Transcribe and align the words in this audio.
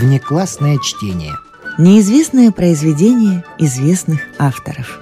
Внеклассное 0.00 0.78
чтение. 0.78 1.34
Неизвестное 1.76 2.52
произведение 2.52 3.44
известных 3.58 4.20
авторов. 4.38 5.00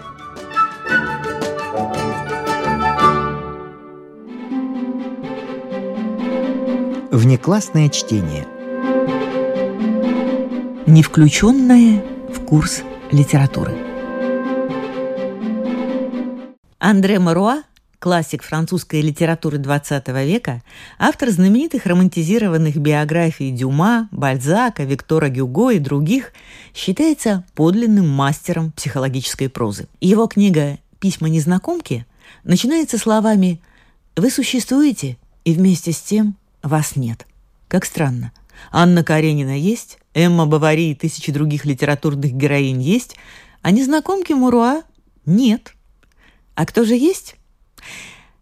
Внеклассное 7.11 7.91
чтение. 7.91 8.47
Не 10.87 11.03
включенное 11.03 12.03
в 12.35 12.41
курс 12.47 12.83
литературы. 13.11 13.77
Андре 16.79 17.19
Маруа 17.19 17.65
классик 17.99 18.43
французской 18.43 19.01
литературы 19.01 19.59
XX 19.59 20.25
века, 20.25 20.63
автор 20.99 21.31
знаменитых 21.31 21.87
романтизированных 21.87 22.77
биографий 22.77 23.51
Дюма, 23.51 24.09
Бальзака, 24.11 24.85
Виктора 24.85 25.29
Гюго 25.29 25.71
и 25.71 25.79
других, 25.79 26.33
считается 26.75 27.45
подлинным 27.55 28.09
мастером 28.09 28.73
психологической 28.73 29.49
прозы. 29.49 29.89
Его 30.01 30.27
книга 30.27 30.79
«Письма 31.01 31.29
незнакомки» 31.29 32.07
начинается 32.45 32.99
словами 32.99 33.61
«Вы 34.17 34.31
существуете, 34.31 35.17
и 35.45 35.53
вместе 35.53 35.93
с 35.93 36.01
тем 36.01 36.37
вас 36.63 36.97
нет». 36.97 37.27
Как 37.69 37.85
странно. 37.85 38.33
Анна 38.73 39.05
Каренина 39.05 39.59
есть, 39.59 39.99
Эмма 40.15 40.47
Бавари 40.47 40.91
и 40.91 40.95
тысячи 40.95 41.31
других 41.31 41.65
литературных 41.65 42.33
героинь 42.33 42.81
есть, 42.81 43.17
а 43.63 43.71
незнакомки 43.71 44.33
Муруа 44.33 44.83
нет. 45.27 45.75
А 46.55 46.65
кто 46.65 46.85
же 46.85 46.95
есть? 46.95 47.36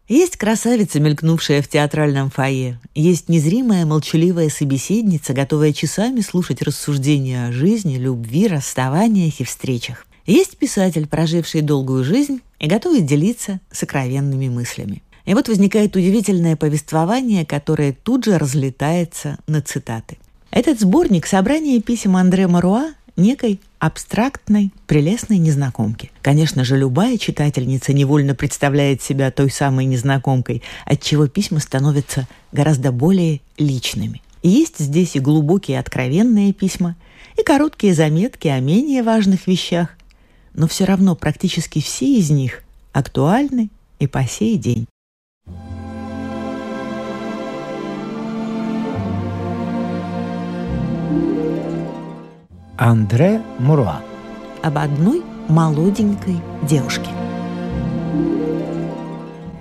Есть 0.07 0.37
красавица, 0.37 1.01
мелькнувшая 1.01 1.63
в 1.63 1.69
театральном 1.69 2.31
фойе. 2.31 2.79
Есть 2.95 3.31
незримая 3.31 3.87
молчаливая 3.87 4.51
собеседница, 4.51 5.33
готовая 5.33 5.73
часами 5.73 6.21
слушать 6.21 6.61
рассуждения 6.61 7.47
о 7.47 7.53
жизни, 7.53 7.97
любви, 7.97 8.47
расставаниях 8.47 9.41
и 9.41 9.45
встречах. 9.45 10.07
Есть 10.27 10.59
писатель, 10.59 11.07
проживший 11.07 11.63
долгую 11.63 12.05
жизнь 12.05 12.41
и 12.59 12.67
готовый 12.67 13.01
делиться 13.01 13.61
сокровенными 13.71 14.49
мыслями. 14.49 15.03
И 15.25 15.33
вот 15.33 15.49
возникает 15.49 15.97
удивительное 15.97 16.57
повествование, 16.57 17.47
которое 17.47 17.95
тут 17.95 18.27
же 18.27 18.37
разлетается 18.37 19.39
на 19.47 19.63
цитаты. 19.63 20.19
Этот 20.51 20.81
сборник– 20.81 21.27
собрание 21.27 21.81
писем 21.81 22.17
Андре 22.17 22.47
Маруа 22.47 22.93
некой 23.17 23.61
абстрактной, 23.79 24.73
прелестной 24.87 25.39
незнакомки. 25.39 26.11
Конечно 26.23 26.65
же, 26.65 26.77
любая 26.77 27.19
читательница 27.19 27.93
невольно 27.93 28.35
представляет 28.35 29.03
себя 29.03 29.31
той 29.31 29.51
самой 29.51 29.85
незнакомкой, 29.85 30.63
от 30.85 31.03
чего 31.03 31.27
письма 31.27 31.61
становятся 31.61 32.27
гораздо 32.53 32.93
более 32.93 33.41
личными. 33.59 34.23
Есть 34.43 34.79
здесь 34.79 35.17
и 35.17 35.21
глубокие 35.21 35.79
откровенные 35.79 36.53
письма, 36.53 36.97
и 37.39 37.43
короткие 37.43 37.95
заметки 37.95 38.49
о 38.49 38.61
менее 38.61 39.03
важных 39.03 39.47
вещах, 39.47 39.89
но 40.55 40.69
все 40.69 40.85
равно 40.85 41.17
практически 41.17 41.81
все 41.81 42.19
из 42.19 42.31
них 42.31 42.63
актуальны 42.93 43.71
и 43.99 44.07
по 44.07 44.25
сей 44.25 44.57
день. 44.57 44.87
Андре 52.77 53.41
Муруа. 53.61 54.03
Об 54.61 54.79
одной 54.79 55.23
молоденькой 55.49 56.41
девушке. 56.69 57.09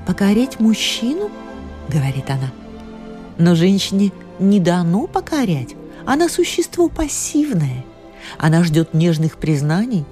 «Покорить 0.08 0.59
мужчину?»— 0.59 1.30
говорит 1.89 2.28
она. 2.31 2.52
«Но 3.38 3.53
женщине 3.53 4.11
не 4.39 4.59
дано 4.59 5.06
покорять. 5.06 5.75
Она 6.08 6.28
существо 6.28 6.89
пассивное. 6.89 7.86
Она 8.39 8.64
ждет 8.64 8.95
нежных 8.95 9.38
признаний 9.38 10.06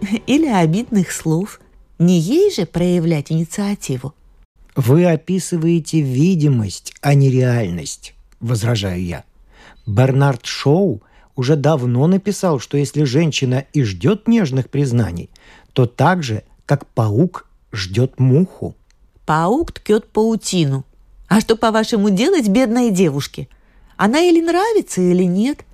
или 0.26 0.48
обидных 0.48 1.12
слов. 1.12 1.60
Не 2.00 2.18
ей 2.18 2.52
же 2.52 2.66
проявлять 2.66 3.30
инициативу». 3.30 4.12
Вы 4.74 5.04
описываете 5.04 6.00
видимость, 6.00 6.94
а 7.00 7.14
не 7.14 7.30
реальность, 7.30 8.14
возражаю 8.40 9.04
я. 9.04 9.24
Бернард 9.86 10.46
Шоу 10.46 11.02
уже 11.36 11.56
давно 11.56 12.06
написал, 12.06 12.58
что 12.58 12.76
если 12.76 13.04
женщина 13.04 13.64
и 13.72 13.82
ждет 13.82 14.28
нежных 14.28 14.68
признаний, 14.68 15.30
то 15.72 15.86
так 15.86 16.22
же, 16.22 16.42
как 16.66 16.86
паук 16.86 17.48
ждет 17.72 18.18
муху. 18.18 18.74
Паук 19.26 19.72
ткет 19.72 20.08
паутину. 20.08 20.84
А 21.28 21.40
что, 21.40 21.56
по-вашему, 21.56 22.10
делать 22.10 22.48
бедной 22.48 22.90
девушке? 22.90 23.48
Она 23.96 24.20
или 24.20 24.40
нравится, 24.40 25.00
или 25.00 25.24
нет? 25.24 25.64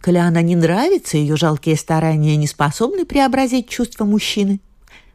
Коли 0.00 0.18
она 0.18 0.42
не 0.42 0.56
нравится, 0.56 1.16
ее 1.16 1.36
жалкие 1.36 1.76
старания 1.76 2.36
не 2.36 2.46
способны 2.46 3.04
преобразить 3.04 3.68
чувства 3.68 4.04
мужчины. 4.04 4.60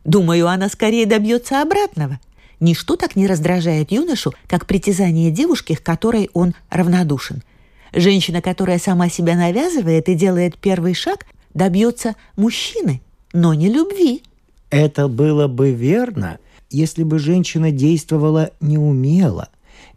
Думаю, 0.03 0.47
она 0.47 0.69
скорее 0.69 1.06
добьется 1.06 1.62
обратного. 1.62 2.19
Ничто 2.59 2.96
так 2.96 3.16
не 3.16 3.28
раздражает 3.28 3.91
юношу, 3.91 4.34
как 4.47 4.66
притязание 4.66 5.31
девушки, 5.31 5.75
к 5.75 5.84
которой 5.84 6.29
он 6.34 6.53
равнодушен– 6.69 7.44
Женщина, 7.94 8.41
которая 8.41 8.79
сама 8.79 9.09
себя 9.09 9.35
навязывает 9.35 10.07
и 10.07 10.16
делает 10.16 10.57
первый 10.57 10.94
шаг, 10.94 11.25
добьется 11.53 12.16
мужчины, 12.38 13.02
но 13.34 13.53
не 13.53 13.69
любви. 13.69 14.24
Это 14.69 15.09
было 15.09 15.47
бы 15.47 15.72
верно, 15.72 16.40
если 16.69 17.03
бы 17.03 17.19
женщина 17.19 17.72
действовала 17.72 18.52
неумело, 18.62 19.50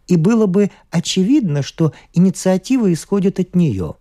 и 0.07 0.17
было 0.17 0.45
бы 0.45 0.71
очевидно, 0.91 1.63
что 1.63 1.93
инициатива 2.13 2.91
исходит 2.91 3.39
от 3.39 3.55
нее. 3.55 3.95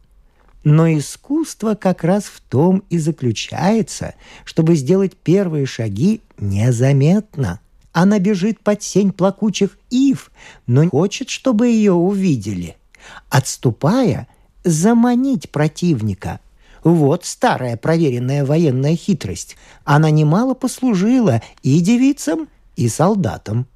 Но 0.64 0.88
искусство 0.88 1.74
как 1.74 2.02
раз 2.02 2.24
в 2.24 2.40
том 2.40 2.82
и 2.90 2.98
заключается, 2.98 4.14
чтобы 4.44 4.74
сделать 4.74 5.12
первые 5.14 5.66
шаги 5.66 6.20
незаметно. 6.38 7.60
Она 7.92 8.18
бежит 8.18 8.58
под 8.58 8.82
сень 8.82 9.12
плакучих 9.12 9.78
ив, 9.90 10.32
но 10.66 10.88
хочет, 10.88 11.28
чтобы 11.28 11.68
ее 11.68 11.92
увидели– 11.92 12.76
отступая, 13.28 14.28
заманить 14.64 15.50
противника. 15.50 16.40
Вот 16.82 17.24
старая 17.24 17.76
проверенная 17.76 18.44
военная 18.44 18.96
хитрость. 18.96 19.56
Она 19.84 20.10
немало 20.10 20.54
послужила 20.54 21.42
и 21.62 21.80
девицам, 21.80 22.48
и 22.76 22.88
солдатам. 22.88 23.66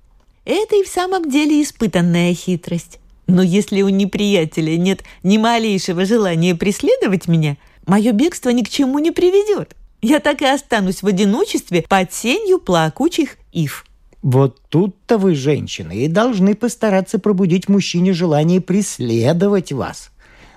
Это 0.45 0.77
и 0.77 0.85
в 0.85 0.89
самом 0.89 1.31
деле 1.31 1.63
испытанная 1.63 2.35
хитрость. 2.35 2.99
Но 3.27 3.43
если 3.43 3.83
у 3.83 3.91
неприятеля 3.91 4.77
нет 4.77 5.05
ни 5.23 5.37
малейшего 5.37 6.05
желания 6.07 6.55
преследовать 6.55 7.29
меня, 7.29 7.57
мое 7.87 8.13
бегство 8.13 8.51
ни 8.51 8.63
к 8.63 8.71
чему 8.71 8.99
не 8.99 9.11
приведет. 9.11 9.75
Я 10.01 10.21
так 10.21 10.43
и 10.43 10.47
останусь 10.47 11.03
в 11.03 11.07
одиночестве 11.07 11.85
под 11.89 12.13
сенью 12.13 12.59
плакучих 12.59 13.37
ив. 13.53 13.85
Вот 14.23 14.61
тут-то 14.69 15.17
вы, 15.17 15.35
женщины, 15.35 15.97
и 15.97 16.09
должны 16.09 16.55
постараться 16.55 17.19
пробудить 17.19 17.69
мужчине 17.69 18.13
желание 18.13 18.61
преследовать 18.61 19.73
вас. 19.73 20.11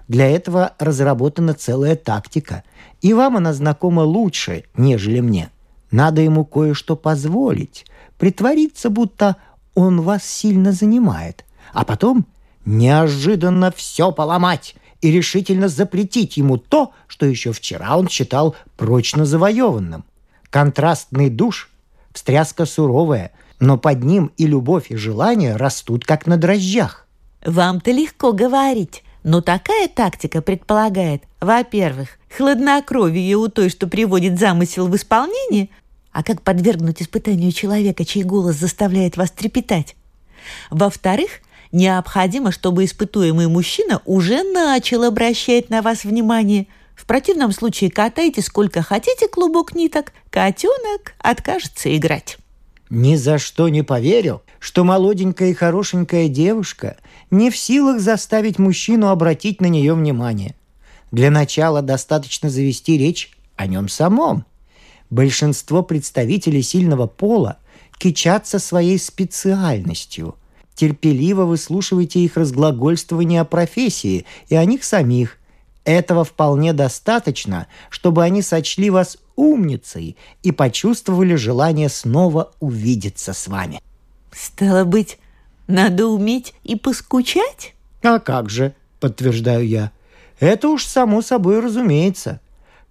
Для 0.07 0.29
этого 0.29 0.73
разработана 0.79 1.53
целая 1.53 1.95
тактика, 1.95 2.63
и 3.01 3.13
вам 3.13 3.37
она 3.37 3.53
знакома 3.53 4.01
лучше, 4.01 4.63
нежели 4.75 5.19
мне. 5.19 5.49
Надо 5.91 6.21
ему 6.21 6.43
кое-что 6.43 6.95
позволить, 6.95 7.85
притвориться, 8.17 8.89
будто 8.89 9.35
он 9.75 10.01
вас 10.01 10.25
сильно 10.25 10.71
занимает, 10.71 11.45
а 11.73 11.85
потом 11.85 12.25
неожиданно 12.65 13.71
все 13.71 14.11
поломать 14.11 14.75
и 15.01 15.11
решительно 15.11 15.67
запретить 15.67 16.37
ему 16.37 16.57
то, 16.57 16.93
что 17.07 17.25
еще 17.25 17.51
вчера 17.51 17.97
он 17.97 18.07
считал 18.07 18.55
прочно 18.77 19.25
завоеванным. 19.25 20.05
Контрастный 20.49 21.29
душ, 21.29 21.69
встряска 22.13 22.65
суровая, 22.65 23.31
но 23.61 23.77
под 23.77 24.03
ним 24.03 24.31
и 24.37 24.47
любовь, 24.47 24.87
и 24.89 24.97
желание 24.97 25.55
растут 25.55 26.03
как 26.03 26.25
на 26.25 26.35
дрожжах. 26.35 27.07
Вам-то 27.45 27.91
легко 27.91 28.33
говорить, 28.33 29.03
но 29.23 29.41
такая 29.41 29.87
тактика 29.87 30.41
предполагает, 30.41 31.23
во-первых, 31.39 32.09
хладнокровие 32.35 33.35
у 33.37 33.47
той, 33.47 33.69
что 33.69 33.87
приводит 33.87 34.39
замысел 34.39 34.87
в 34.87 34.95
исполнение, 34.95 35.69
а 36.11 36.23
как 36.23 36.41
подвергнуть 36.41 37.01
испытанию 37.01 37.51
человека, 37.51 38.03
чей 38.03 38.23
голос 38.23 38.55
заставляет 38.55 39.15
вас 39.15 39.29
трепетать? 39.29 39.95
Во-вторых, 40.71 41.29
необходимо, 41.71 42.51
чтобы 42.51 42.83
испытуемый 42.83 43.47
мужчина 43.47 44.01
уже 44.05 44.43
начал 44.43 45.03
обращать 45.03 45.69
на 45.69 45.83
вас 45.83 46.03
внимание. 46.03 46.65
В 46.95 47.05
противном 47.05 47.51
случае 47.51 47.91
катайте 47.91 48.41
сколько 48.41 48.81
хотите 48.81 49.27
клубок 49.27 49.75
ниток, 49.75 50.13
котенок 50.31 51.13
откажется 51.19 51.95
играть. 51.95 52.37
Ни 52.91 53.15
за 53.15 53.37
что 53.37 53.69
не 53.69 53.83
поверю, 53.83 54.41
что 54.59 54.83
молоденькая 54.83 55.51
и 55.51 55.53
хорошенькая 55.53 56.27
девушка 56.27 56.97
не 57.31 57.49
в 57.49 57.55
силах 57.55 58.01
заставить 58.01 58.59
мужчину 58.59 59.07
обратить 59.07 59.61
на 59.61 59.67
нее 59.67 59.93
внимание. 59.93 60.55
Для 61.09 61.31
начала 61.31 61.81
достаточно 61.81 62.49
завести 62.49 62.97
речь 62.97 63.31
о 63.55 63.67
нем 63.67 63.87
самом. 63.87 64.45
Большинство 65.09 65.83
представителей 65.83 66.61
сильного 66.61 67.07
пола 67.07 67.59
кичатся 67.97 68.59
своей 68.59 68.99
специальностью. 68.99 70.35
Терпеливо 70.75 71.45
выслушивайте 71.45 72.19
их 72.19 72.35
разглагольствование 72.35 73.39
о 73.39 73.45
профессии 73.45 74.25
и 74.49 74.55
о 74.55 74.65
них 74.65 74.83
самих. 74.83 75.37
Этого 75.85 76.25
вполне 76.25 76.73
достаточно, 76.73 77.67
чтобы 77.89 78.21
они 78.25 78.41
сочли 78.41 78.89
вас 78.89 79.17
умницей 79.41 80.17
и 80.43 80.51
почувствовали 80.51 81.35
желание 81.35 81.89
снова 81.89 82.51
увидеться 82.59 83.33
с 83.33 83.47
вами. 83.47 83.81
Стало 84.31 84.83
быть, 84.85 85.17
надо 85.67 86.07
уметь 86.07 86.53
и 86.63 86.75
поскучать? 86.75 87.73
А 88.03 88.19
как 88.19 88.49
же, 88.49 88.73
подтверждаю 88.99 89.67
я. 89.67 89.91
Это 90.39 90.69
уж 90.69 90.85
само 90.85 91.21
собой 91.21 91.59
разумеется. 91.59 92.39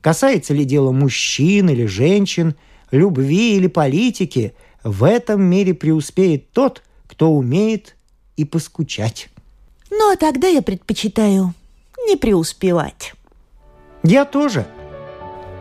Касается 0.01 0.53
ли 0.55 0.65
дело 0.65 0.93
мужчин 0.93 1.69
или 1.69 1.87
женщин, 1.87 2.55
любви 2.91 3.57
или 3.57 3.69
политики, 3.69 4.55
в 4.83 5.05
этом 5.05 5.43
мире 5.43 5.75
преуспеет 5.75 6.51
тот, 6.53 6.83
кто 7.07 7.31
умеет 7.31 7.97
и 8.37 8.45
поскучать. 8.45 9.29
Ну, 9.91 10.13
а 10.13 10.17
тогда 10.17 10.49
я 10.49 10.63
предпочитаю 10.63 11.55
не 12.07 12.17
преуспевать. 12.17 13.15
Я 14.03 14.25
тоже. 14.25 14.67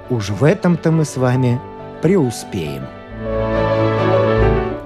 Уж 0.10 0.30
в 0.30 0.44
этом-то 0.44 0.92
мы 0.92 1.06
с 1.06 1.18
вами 1.18 1.60
преуспеем. 2.02 2.84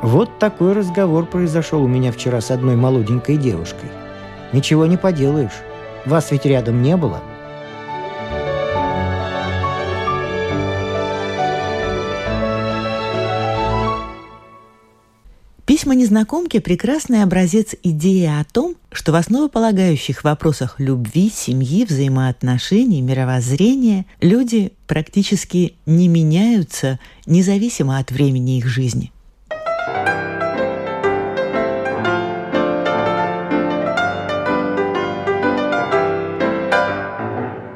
Вот 0.01 0.37
такой 0.37 0.73
разговор 0.73 1.25
произошел 1.25 1.83
у 1.83 1.87
меня 1.87 2.11
вчера 2.11 2.41
с 2.41 2.51
одной 2.51 2.75
молоденькой 2.75 3.37
девушкой. 3.37 3.89
Ничего 4.51 4.85
не 4.85 4.97
поделаешь. 4.97 5.63
Вас 6.05 6.31
ведь 6.31 6.45
рядом 6.45 6.81
не 6.81 6.97
было– 6.97 7.21
Письма 15.83 15.95
незнакомки– 15.95 16.59
прекрасный 16.61 17.23
образец 17.23 17.75
идеи 17.83 18.39
о 18.39 18.45
том, 18.45 18.75
что 18.93 19.11
в 19.11 19.15
основополагающих 19.15 20.23
вопросах 20.23 20.75
любви, 20.77 21.29
семьи, 21.29 21.83
взаимоотношений, 21.83 23.01
мировоззрения 23.01 24.05
люди 24.21 24.71
практически 24.87 25.75
не 25.85 26.07
меняются, 26.07 26.99
независимо 27.25 27.97
от 27.97 28.11
времени 28.11 28.59
их 28.59 28.65
жизни. 28.65 29.11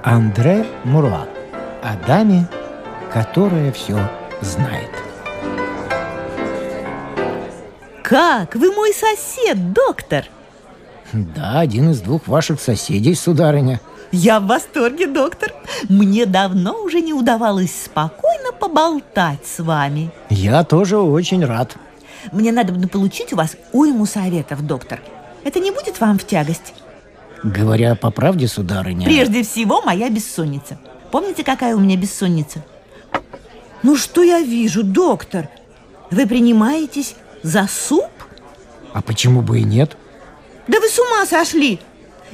Андре 0.01 0.65
Муруа 0.86 1.27
о 1.83 2.07
даме, 2.07 2.48
которая 3.12 3.74
все 3.74 4.09
знает– 4.42 4.92
Как? 8.07 8.56
Вы 8.56 8.71
мой 8.71 8.94
сосед, 8.94 9.74
доктор? 9.74 10.27
Да, 11.12 11.59
один 11.59 11.92
из 11.92 12.00
двух 12.00 12.25
ваших 12.25 12.62
соседей, 12.62 13.13
сударыня. 13.15 13.81
Я 14.13 14.39
в 14.39 14.48
восторге, 14.48 15.07
доктор. 15.07 15.54
Мне 15.89 16.25
давно 16.25 16.81
уже 16.81 17.01
не 17.01 17.12
удавалось 17.12 17.83
спокойно 17.83 18.54
поболтать 18.57 19.45
с 19.45 19.59
вами. 19.59 20.09
Я 20.30 20.63
тоже 20.63 20.98
очень 20.98 21.44
рад. 21.44 21.75
Мне 22.31 22.54
надо 22.54 22.71
бы 22.71 22.88
получить 22.88 23.33
у 23.33 23.36
вас 23.36 23.57
уйму 23.74 24.06
советов, 24.06 24.65
доктор. 24.65 25.01
Это 25.44 25.59
не 25.59 25.71
будет 25.71 26.00
вам 26.00 26.18
в 26.18 26.25
тягость? 26.25 26.75
Говоря 27.44 27.95
по 27.95 28.09
правде, 28.09 28.48
сударыня... 28.48 29.06
Прежде 29.06 29.44
всего, 29.44 29.81
моя 29.81 30.09
бессонница. 30.09 30.80
Помните, 31.12 31.44
какая 31.44 31.75
у 31.75 31.80
меня 31.80 31.98
бессонница? 31.98 32.63
Ну, 33.83 33.98
что 33.98 34.24
я 34.24 34.39
вижу, 34.39 34.83
доктор? 34.83 35.50
Вы 36.09 36.25
принимаетесь 36.25 37.15
за 37.44 37.68
суп? 37.68 38.10
А 38.94 39.01
почему 39.01 39.42
бы 39.42 39.60
и 39.60 39.63
нет? 39.63 39.98
Да 40.68 40.80
вы 40.80 40.89
с 40.89 41.00
ума 41.00 41.25
сошли! 41.25 41.80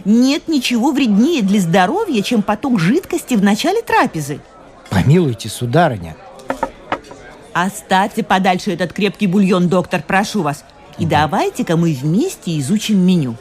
Нет 0.06 0.48
ничего 0.48 0.92
вреднее 0.92 1.42
для 1.44 1.60
здоровья, 1.60 2.22
чем 2.22 2.42
поток 2.42 2.80
жидкости 2.80 3.36
в 3.36 3.44
начале 3.44 3.82
трапезы. 3.82 4.40
Помилуйте, 4.90 5.50
сударыня. 5.50 6.16
Оставьте 7.54 8.24
подальше 8.24 8.72
этот 8.72 8.94
крепкий 8.94 9.28
бульон, 9.28 9.70
доктор, 9.70 10.02
прошу 10.02 10.42
вас. 10.42 10.66
И 10.98 11.06
да. 11.06 11.22
давайте-ка 11.22 11.78
мы 11.78 11.94
вместе 11.94 12.58
изучим 12.60 13.00
меню. 13.00 13.36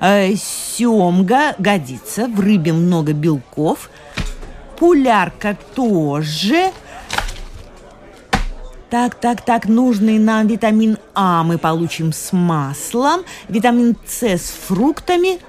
Э, 0.00 0.32
семга 0.36 1.56
годится, 1.58 2.28
в 2.28 2.38
рыбе 2.38 2.72
много 2.72 3.12
белков, 3.12 3.90
пулярка 4.78 5.56
тоже– 5.74 6.70
так, 8.90 9.16
так, 9.16 9.42
так, 9.42 9.66
нужный 9.66 10.18
нам 10.18 10.46
витамин 10.46 10.98
А 11.14 11.42
мы 11.42 11.58
получим 11.58 12.12
с 12.12 12.32
маслом, 12.32 13.22
витамин 13.48 13.96
С 14.06 14.22
с 14.22 14.50
фруктами, 14.66 15.40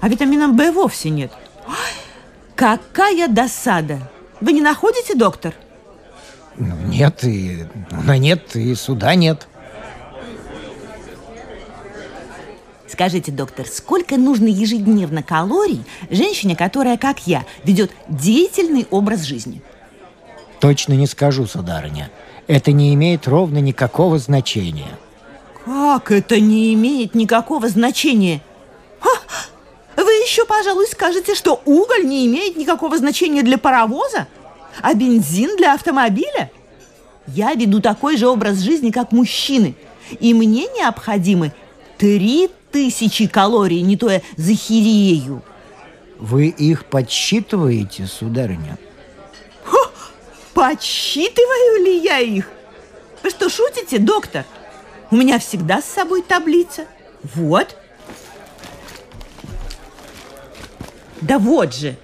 а 0.00 0.08
витамина 0.08 0.48
В 0.48 0.72
вовсе 0.72 1.10
нет. 1.10 1.32
Ой, 1.68 1.74
какая 2.56 3.28
досада! 3.28 4.10
Вы 4.40 4.52
не 4.52 4.60
находите, 4.60 5.14
доктор? 5.14 5.54
Ну, 6.56 6.74
нет, 6.86 7.22
и 7.24 7.64
на 7.90 8.18
нет, 8.18 8.56
и 8.56 8.74
суда 8.74 9.14
нет. 9.14 9.46
Скажите, 12.88 13.32
доктор, 13.32 13.66
сколько 13.66 14.16
нужно 14.16 14.46
ежедневно 14.46 15.22
калорий 15.22 15.84
женщине, 16.10 16.54
которая, 16.54 16.96
как 16.96 17.26
я, 17.26 17.44
ведет 17.64 17.92
деятельный 18.08 18.86
образ 18.90 19.22
жизни? 19.22 19.62
Точно 20.60 20.92
не 20.92 21.06
скажу, 21.06 21.46
сударыня 21.46 22.10
это 22.46 22.72
не 22.72 22.94
имеет 22.94 23.26
ровно 23.26 23.58
никакого 23.58 24.18
значения. 24.18 24.98
Как 25.64 26.10
это 26.10 26.40
не 26.40 26.74
имеет 26.74 27.14
никакого 27.14 27.68
значения? 27.68 28.42
Ха! 29.00 29.10
Вы 29.96 30.10
еще, 30.10 30.44
пожалуй, 30.44 30.86
скажете, 30.86 31.34
что 31.34 31.62
уголь 31.64 32.04
не 32.04 32.26
имеет 32.26 32.56
никакого 32.56 32.98
значения 32.98 33.42
для 33.42 33.56
паровоза, 33.56 34.26
а 34.82 34.94
бензин 34.94 35.56
для 35.56 35.74
автомобиля? 35.74 36.50
Я 37.26 37.54
веду 37.54 37.80
такой 37.80 38.16
же 38.16 38.28
образ 38.28 38.58
жизни, 38.58 38.90
как 38.90 39.12
мужчины, 39.12 39.74
и 40.20 40.34
мне 40.34 40.66
необходимы 40.76 41.52
три 41.96 42.50
тысячи 42.70 43.26
калорий, 43.26 43.80
не 43.80 43.96
то 43.96 44.10
я 44.10 44.20
захерею. 44.36 45.42
Вы 46.18 46.48
их 46.48 46.84
подсчитываете, 46.84 48.06
сударыня? 48.06 48.78
Подсчитываю 50.54 51.84
ли 51.84 51.98
я 51.98 52.20
их? 52.20 52.48
Вы 53.22 53.30
что, 53.30 53.48
шутите, 53.48 53.98
доктор? 53.98 54.44
У 55.10 55.16
меня 55.16 55.38
всегда 55.38 55.82
с 55.82 55.84
собой 55.84 56.22
таблица. 56.22 56.86
Вот. 57.34 57.76
Да 61.20 61.38
вот 61.38 61.74
же. 61.74 61.96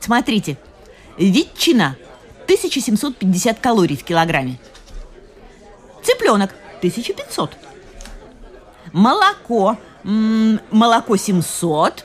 Смотрите. 0.00 0.56
Ветчина 1.18 1.96
1750 2.44 3.58
калорий 3.58 3.96
в 3.96 4.04
килограмме. 4.04 4.58
Цыпленок 6.02 6.52
1500. 6.78 7.56
Молоко. 8.92 9.78
М 10.04 10.60
молоко 10.70 11.16
700. 11.16 12.04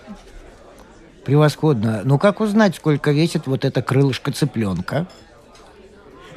Превосходно. 1.28 2.04
Ну 2.06 2.18
как 2.18 2.40
узнать, 2.40 2.78
сколько 2.78 3.12
весит 3.12 3.48
вот 3.48 3.66
это 3.66 3.82
крылышко 3.82 4.32
цыпленка? 4.32 5.08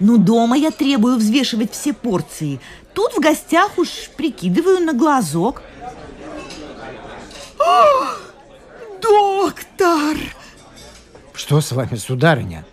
Ну, 0.01 0.19
дома 0.19 0.57
я 0.57 0.73
требую 0.73 1.17
взвешивать 1.17 1.73
все 1.73 1.93
порции. 1.93 2.59
Тут 2.93 3.13
в 3.13 3.21
гостях 3.21 3.79
уж 3.79 4.11
прикидываю 4.17 4.81
на 4.81 4.93
глазок. 4.93 5.63
О, 7.61 8.17
доктор! 9.01 10.17
Что 11.35 11.61
с 11.61 11.71
вами, 11.71 11.95
сударыня? 11.95 12.67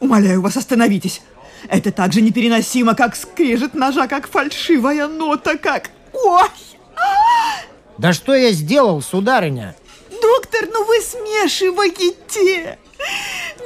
Умоляю 0.00 0.42
вас, 0.42 0.58
остановитесь. 0.58 1.22
Это 1.70 1.92
так 1.92 2.12
же 2.12 2.20
непереносимо, 2.20 2.94
как 2.94 3.16
скрежет 3.16 3.72
ножа, 3.72 4.06
как 4.06 4.28
фальшивая 4.28 5.08
нота, 5.08 5.56
как... 5.56 5.88
Ой! 6.12 6.50
Да 7.96 8.12
что 8.12 8.34
я 8.34 8.52
сделал, 8.52 9.00
сударыня? 9.00 9.74
Доктор, 10.24 10.68
ну 10.72 10.84
вы 10.86 11.00
смешиваете 11.02 12.78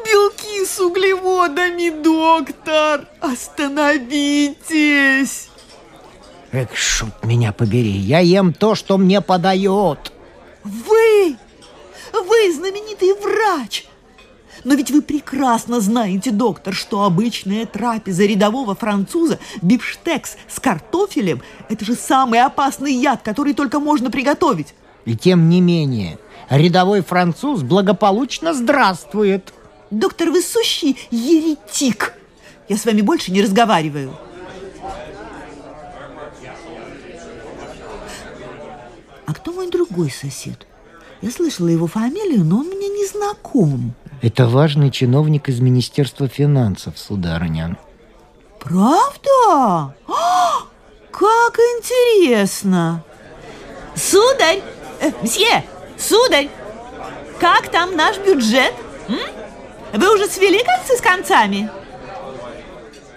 белки 0.04 0.64
с 0.66 0.80
углеводами, 0.80 1.90
доктор! 2.02 3.06
Остановитесь! 3.20 4.40
Эх, 6.50 6.76
шут 6.76 7.22
меня 7.22 7.52
побери, 7.52 7.92
я 7.92 8.18
ем 8.18 8.52
то, 8.52 8.74
что 8.74 8.98
мне 8.98 9.20
подает. 9.20 10.10
Вы! 10.64 11.36
Вы 12.12 12.52
знаменитый 12.52 13.12
врач! 13.12 13.86
Но 14.64 14.74
ведь 14.74 14.90
вы 14.90 15.00
прекрасно 15.00 15.80
знаете, 15.80 16.32
доктор, 16.32 16.74
что 16.74 17.04
обычная 17.04 17.66
трапеза 17.66 18.26
рядового 18.26 18.74
француза, 18.74 19.38
бифштекс 19.62 20.36
с 20.48 20.58
картофелем, 20.58 21.40
это 21.68 21.84
же 21.84 21.94
самый 21.94 22.42
опасный 22.42 22.94
яд, 22.94 23.22
который 23.22 23.54
только 23.54 23.78
можно 23.78 24.10
приготовить. 24.10 24.74
И 25.04 25.16
тем 25.16 25.48
не 25.48 25.60
менее, 25.60 26.18
рядовой 26.50 27.02
француз 27.02 27.62
благополучно 27.62 28.54
здравствует. 28.54 29.52
Доктор, 29.90 30.30
вы 30.30 30.42
сущий 30.42 30.96
еретик. 31.10 32.14
Я 32.68 32.76
с 32.76 32.84
вами 32.84 33.00
больше 33.00 33.32
не 33.32 33.42
разговариваю. 33.42 34.14
А 39.26 39.34
кто 39.34 39.52
мой 39.52 39.70
другой 39.70 40.10
сосед. 40.10 40.66
Я 41.20 41.30
слышала 41.30 41.68
его 41.68 41.86
фамилию, 41.86 42.44
но 42.44 42.58
он 42.58 42.66
мне 42.66 42.88
не 42.88 43.06
знаком. 43.06 43.94
Это 44.22 44.46
важный 44.46 44.90
чиновник 44.90 45.48
из 45.48 45.60
Министерства 45.60 46.28
финансов, 46.28 46.98
сударыня. 46.98 47.76
Правда? 48.60 49.94
А, 50.08 50.62
как 51.10 51.58
интересно! 51.58 53.04
Сударь! 53.94 54.62
Э, 55.00 55.10
мсье! 55.22 55.64
Сударь! 55.98 56.48
Как 57.40 57.70
там 57.70 57.96
наш 57.96 58.18
бюджет? 58.18 58.74
М? 59.08 59.18
Вы 59.92 60.14
уже 60.14 60.26
свели 60.26 60.62
концы 60.62 60.96
с 60.96 61.00
концами? 61.00 61.70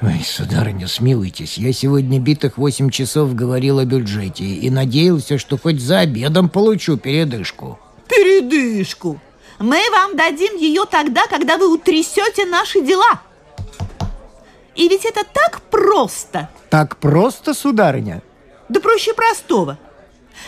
Ой, 0.02 0.22
сударыня, 0.26 0.88
смилуйтесь, 0.88 1.58
я 1.58 1.72
сегодня 1.74 2.20
битых 2.20 2.58
восемь 2.58 2.90
часов 2.90 3.36
говорил 3.36 3.78
о 3.78 3.86
бюджете 3.86 4.46
и 4.46 4.70
надеялся, 4.72 5.38
что 5.38 5.60
хоть 5.60 5.80
за 5.80 6.00
обедом 6.00 6.50
получу 6.50 6.98
передышку. 6.98 7.80
Передышку? 8.08 9.20
Мы 9.60 9.80
вам 9.92 10.16
дадим 10.16 10.58
ее 10.58 10.86
тогда, 10.90 11.28
когда 11.28 11.58
вы 11.58 11.72
утрясете 11.72 12.48
наши 12.48 12.82
дела. 12.82 13.22
И 14.74 14.88
ведь 14.88 15.06
это 15.06 15.24
так 15.24 15.62
просто. 15.70 16.50
Так 16.72 16.98
просто, 16.98 17.54
сударыня? 17.54 18.24
Да 18.70 18.80
проще 18.80 19.14
простого. 19.14 19.78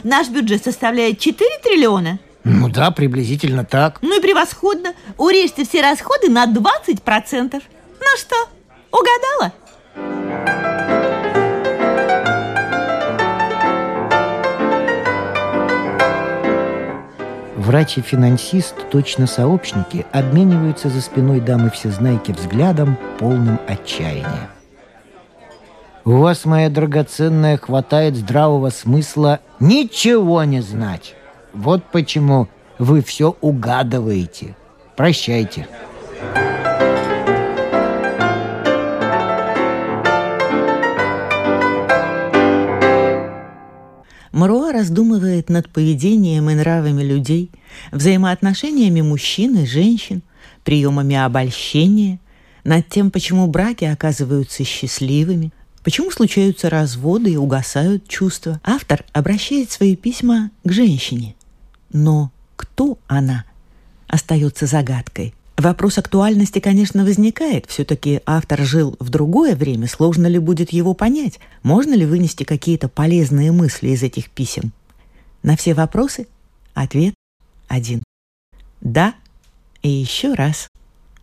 Наш 0.03 0.29
бюджет 0.29 0.63
составляет 0.63 1.19
4 1.19 1.49
триллиона. 1.63 2.19
Ну 2.43 2.69
да, 2.69 2.91
приблизительно 2.91 3.63
так. 3.63 3.99
Ну 4.01 4.17
и 4.17 4.21
превосходно. 4.21 4.93
Урежьте 5.17 5.65
все 5.65 5.81
расходы 5.81 6.29
на 6.29 6.45
20%. 6.45 7.61
Ну 7.99 8.17
что, 8.17 8.35
угадала? 8.91 9.53
Врач 17.55 17.97
и 17.97 18.01
финансист, 18.01 18.75
точно 18.91 19.25
сообщники, 19.25 20.05
обмениваются 20.11 20.89
за 20.89 20.99
спиной 20.99 21.39
дамы 21.39 21.69
всезнайки 21.69 22.33
взглядом, 22.33 22.97
полным 23.19 23.57
отчаяния. 23.67 24.49
У 26.05 26.17
вас, 26.17 26.43
моя 26.43 26.69
драгоценная, 26.69 27.55
хватает 27.55 28.17
здравого 28.17 28.71
смысла 28.71 29.39
ничего 29.61 30.43
не 30.43 30.59
знать. 30.59 31.15
Вот 31.53 31.81
почему 31.93 32.49
вы 32.77 33.01
все 33.01 33.37
угадываете. 33.39 34.57
Прощайте. 34.97 35.65
Маруа 44.33 44.73
раздумывает 44.73 45.47
над 45.47 45.69
поведением 45.69 46.49
и 46.49 46.55
нравами 46.55 47.01
людей, 47.01 47.49
взаимоотношениями 47.93 48.99
мужчин 48.99 49.55
и 49.59 49.65
женщин, 49.65 50.21
приемами 50.65 51.15
обольщения, 51.15 52.19
над 52.65 52.89
тем, 52.89 53.09
почему 53.09 53.47
браки 53.47 53.85
оказываются 53.85 54.65
счастливыми, 54.65 55.53
почему 55.83 56.11
случаются 56.11 56.69
разводы 56.69 57.33
и 57.33 57.37
угасают 57.37 58.07
чувства. 58.07 58.59
Автор 58.63 59.03
обращает 59.13 59.71
свои 59.71 59.95
письма 59.95 60.51
к 60.63 60.71
женщине. 60.71 61.35
Но 61.91 62.31
кто 62.55 62.97
она? 63.07 63.45
Остается 64.07 64.65
загадкой– 64.65 65.33
Вопрос 65.57 65.99
актуальности, 65.99 66.59
конечно, 66.59 67.05
возникает. 67.05 67.67
Все-таки 67.67 68.21
автор 68.25 68.61
жил 68.63 68.95
в 68.99 69.09
другое 69.09 69.55
время. 69.55 69.87
Сложно 69.87 70.25
ли 70.25 70.39
будет 70.39 70.73
его 70.73 70.93
понять? 70.95 71.39
Можно 71.61 71.93
ли 71.93 72.05
вынести 72.05 72.43
какие-то 72.43 72.89
полезные 72.89 73.51
мысли 73.51 73.89
из 73.89 74.01
этих 74.01 74.31
писем? 74.31 74.73
На 75.43 75.55
все 75.55 75.75
вопросы 75.75 76.27
ответ 76.73 77.13
один. 77.67 78.03
Да 78.81 79.13
и 79.83 79.89
еще 79.89 80.33
раз 80.33 80.67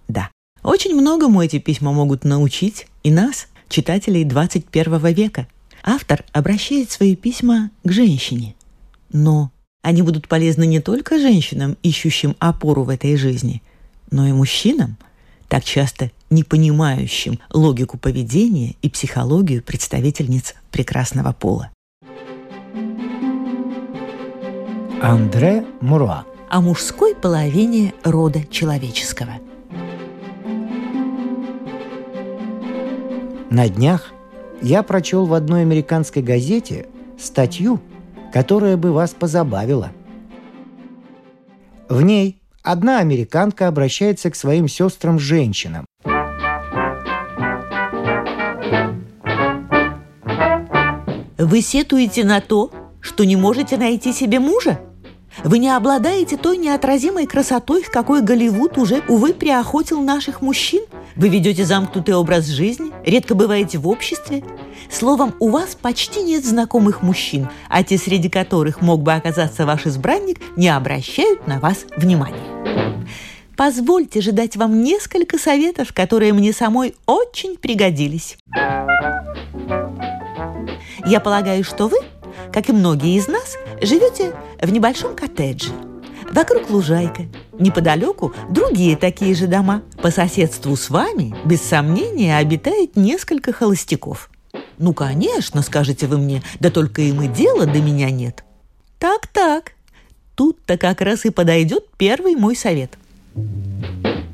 да. 0.07 0.31
Очень 0.63 0.95
многому 0.95 1.43
эти 1.43 1.59
письма 1.59 1.93
могут 1.93 2.25
научить 2.25 2.87
и 3.03 3.11
нас, 3.11 3.49
читателей 3.71 4.25
21 4.25 4.99
века. 5.15 5.47
Автор 5.83 6.25
обращает 6.33 6.91
свои 6.91 7.17
письма 7.17 7.71
к 7.85 7.91
женщине. 7.91 8.55
Но 9.11 9.51
они 9.81 10.03
будут 10.03 10.29
полезны 10.29 10.67
не 10.67 10.81
только 10.81 11.19
женщинам, 11.19 11.79
ищущим 11.83 12.37
опору 12.39 12.83
в 12.83 12.91
этой 12.91 13.17
жизни– 13.17 13.63
но 14.11 14.27
и 14.27 14.33
мужчинам, 14.33 14.97
так 15.49 15.65
часто 15.65 16.11
не 16.29 16.45
понимающим 16.45 17.39
логику 17.53 17.99
поведения 17.99 18.77
и 18.83 18.91
психологию 18.91 19.63
представительниц 19.63 20.55
прекрасного 20.71 21.33
пола. 21.33 21.71
Андре 25.03 25.65
Муруа 25.81 26.25
о 26.51 26.61
мужской 26.61 27.15
половине 27.15 27.95
рода 28.03 28.45
человеческого. 28.45 29.35
На 33.51 33.69
днях 33.69 34.13
я 34.63 34.83
прочел 34.83 35.27
в 35.27 35.35
одной 35.35 35.63
американской 35.63 36.23
газете 36.23 36.89
статью, 37.19 37.81
которая 38.33 38.77
бы 38.77 38.93
вас 38.93 39.11
позабавила. 39.11 39.91
В 41.89 42.03
ней 42.03 42.41
Одна 42.63 42.99
американка 42.99 43.69
обращается 43.69 44.31
к 44.31 44.37
своим 44.37 44.69
сестрам-женщинам. 44.69 45.87
Вы 51.39 51.63
сетуете 51.63 52.25
на 52.25 52.43
то, 52.43 52.71
что 53.01 53.25
не 53.25 53.37
можете 53.37 53.79
найти 53.79 54.13
себе 54.13 54.41
мужа? 54.41 54.79
Вы 55.45 55.59
не 55.59 55.69
обладаете 55.75 56.37
той 56.37 56.57
неотразимой 56.57 57.27
красотой, 57.27 57.83
какой 57.83 58.23
Голливуд 58.23 58.79
уже, 58.79 59.03
увы, 59.09 59.33
приохотил 59.33 60.01
наших 60.01 60.43
мужчин? 60.43 60.85
Вы 61.17 61.29
ведете 61.29 61.65
замкнутый 61.65 62.15
образ 62.15 62.47
жизни, 62.47 62.91
редко 63.05 63.35
бываете 63.35 63.79
в 63.79 63.89
обществе. 63.89 64.43
Словом, 64.91 65.35
у 65.39 65.51
вас 65.51 65.77
почти 65.81 66.23
нет 66.23 66.45
знакомых 66.45 67.03
мужчин, 67.03 67.49
а 67.69 67.83
те, 67.83 67.97
среди 67.97 68.29
которых 68.29 68.81
мог 68.81 69.03
бы 69.03 69.13
оказаться 69.13 69.67
ваш 69.67 69.87
избранник, 69.87 70.41
не 70.57 70.69
обращают 70.69 71.47
на 71.47 71.61
вас 71.61 71.85
внимания. 71.97 72.51
Позвольте 73.57 74.21
же 74.21 74.33
дать 74.33 74.57
вам 74.57 74.83
несколько 74.83 75.39
советов, 75.39 75.93
которые 75.93 76.33
мне 76.33 76.53
самой 76.53 76.95
очень 77.07 77.57
пригодились. 77.57 78.39
Я 81.07 81.21
полагаю, 81.21 81.63
что 81.63 81.89
вы, 81.89 81.99
как 82.53 82.69
и 82.69 82.73
многие 82.73 83.17
из 83.17 83.29
нас, 83.29 83.57
живете 83.81 84.35
в 84.61 84.71
небольшом 84.71 85.15
коттедже. 85.15 85.71
Вокруг 86.33 86.71
лужайка, 86.71 87.25
неподалеку 87.59 88.33
другие 88.51 88.97
такие 88.97 89.35
же 89.35 89.47
дома. 89.47 89.83
По 90.01 90.11
соседству 90.11 90.77
с 90.77 90.89
вами, 90.89 91.35
без 91.45 91.61
сомнения, 91.61 92.37
обитает 92.37 92.97
несколько 92.97 93.53
холостяков. 93.53 94.31
Ну, 94.79 94.95
конечно, 94.95 95.63
скажете 95.63 96.07
вы 96.07 96.19
мне, 96.19 96.43
да 96.61 96.71
только 96.71 97.03
им 97.03 97.21
и 97.23 97.29
дела 97.29 97.67
до 97.67 97.81
меня 97.81 98.11
нет. 98.11 98.45
Так-так, 98.99 99.73
тут-то 100.37 100.79
как 100.79 101.01
раз 101.01 101.25
и 101.25 101.31
подойдет 101.31 101.85
первый 101.97 102.37
мой 102.37 102.55
совет. 102.55 102.97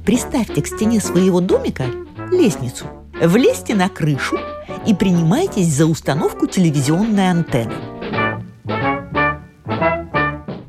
Приставьте 0.05 0.63
к 0.63 0.67
стене 0.67 1.01
своего 1.01 1.41
домика 1.41 1.85
лестницу, 2.31 2.87
влезьте 3.21 3.75
на 3.75 3.89
крышу 3.89 4.39
и 4.87 4.95
принимайтесь 4.95 5.73
за 5.73 5.87
установку 5.87 6.47
телевизионной 6.47 7.31
антенны. 7.31 7.96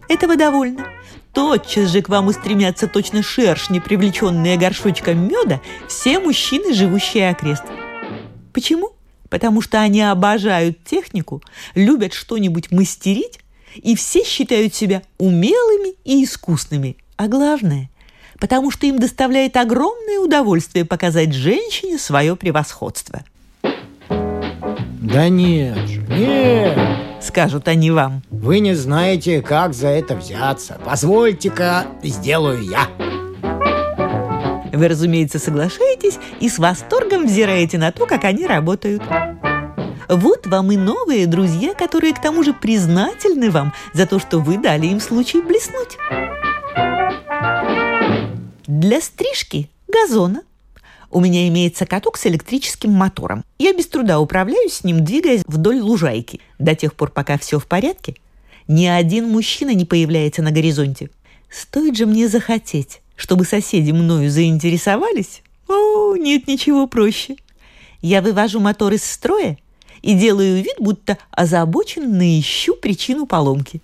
Этого 0.10 0.36
довольно. 0.36 0.88
Тотчас 1.34 1.92
же 1.92 2.02
к 2.02 2.10
вам 2.10 2.28
устремятся 2.28 2.88
точно 2.88 3.22
шершни, 3.22 3.80
привлеченные 3.80 4.58
горшочком 4.58 5.28
меда, 5.28 5.62
все 5.88 6.20
мужчины, 6.20 6.74
живущие 6.74 7.30
окрест. 7.30 7.64
Почему? 8.54 8.90
Потому 9.30 9.62
что 9.62 9.80
они 9.80 10.02
обожают 10.02 10.84
технику, 10.84 11.44
любят 11.76 12.14
что-нибудь 12.14 12.72
мастерить, 12.72 13.40
и 13.76 13.96
все 13.96 14.24
считают 14.24 14.74
себя 14.74 15.04
умелыми 15.20 15.94
и 16.06 16.24
искусными. 16.24 16.98
А 17.18 17.28
главное, 17.28 17.90
потому 18.40 18.72
что 18.72 18.88
им 18.88 18.98
доставляет 19.00 19.58
огромное 19.58 20.20
удовольствие 20.20 20.86
показать 20.86 21.34
женщине 21.34 22.00
свое 22.00 22.36
превосходство. 22.36 23.24
Да 24.10 25.30
нет 25.30 25.78
же, 25.88 26.02
нет! 26.10 27.07
Скажут 27.22 27.68
они 27.68 27.92
вам. 27.92 28.22
Вы 28.30 28.60
не 28.60 28.74
знаете, 28.74 29.42
как 29.42 29.74
за 29.74 29.88
это 29.88 30.16
взяться. 30.16 30.80
Позвольте-ка, 30.84 31.86
сделаю 32.04 32.64
я. 32.64 32.88
Вы, 34.74 34.88
разумеется, 34.88 35.40
соглашаетесь 35.40 36.20
и 36.40 36.50
с 36.50 36.60
восторгом 36.60 37.26
взираете 37.26 37.78
на 37.78 37.92
то, 37.92 38.06
как 38.06 38.24
они 38.26 38.46
работают. 38.46 39.02
Вот 40.10 40.48
вам 40.48 40.72
и 40.72 40.78
новые 40.78 41.28
друзья, 41.28 41.74
которые 41.74 42.14
к 42.14 42.22
тому 42.22 42.44
же 42.44 42.54
признательны 42.54 43.52
вам 43.52 43.74
за 43.94 44.06
то, 44.06 44.20
что 44.20 44.40
вы 44.40 44.58
дали 44.58 44.88
им 44.88 45.00
случай 45.00 45.42
блеснуть. 45.42 45.98
Для 48.68 49.02
стрижки 49.02 49.70
газона 49.88 50.42
у 51.18 51.20
меня 51.20 51.48
имеется 51.48 51.88
каток 51.88 52.16
с 52.16 52.28
электрическим 52.28 52.92
мотором. 52.92 53.44
Я 53.58 53.74
без 53.74 53.88
труда 53.88 54.20
управляюсь 54.20 54.74
с 54.74 54.84
ним, 54.84 55.04
двигаясь 55.04 55.42
вдоль 55.48 55.80
лужайки. 55.80 56.42
До 56.60 56.76
тех 56.76 56.94
пор, 56.94 57.10
пока 57.10 57.40
все 57.40 57.60
в 57.60 57.66
порядке, 57.66 58.16
Ни 58.68 58.86
один 58.86 59.30
мужчина 59.30 59.74
не 59.74 59.86
появляется 59.86 60.44
на 60.44 60.52
горизонте. 60.52 61.10
Стоит 61.50 61.96
же 61.96 62.06
мне 62.06 62.28
захотеть, 62.28 63.02
чтобы 63.16 63.46
соседи 63.46 63.92
мною 63.92 64.30
заинтересовались? 64.30 65.42
О, 65.68 66.16
нет 66.18 66.48
ничего 66.48 66.86
проще. 66.86 67.38
Я 68.02 68.22
вывожу 68.22 68.60
мотор 68.60 68.94
из 68.94 69.04
строя 69.04 69.58
и 70.04 70.14
делаю 70.14 70.58
вид, 70.58 70.76
будто 70.80 71.18
озабоченно 71.32 72.40
ищу 72.40 72.76
причину 72.76 73.26
поломки. 73.26 73.82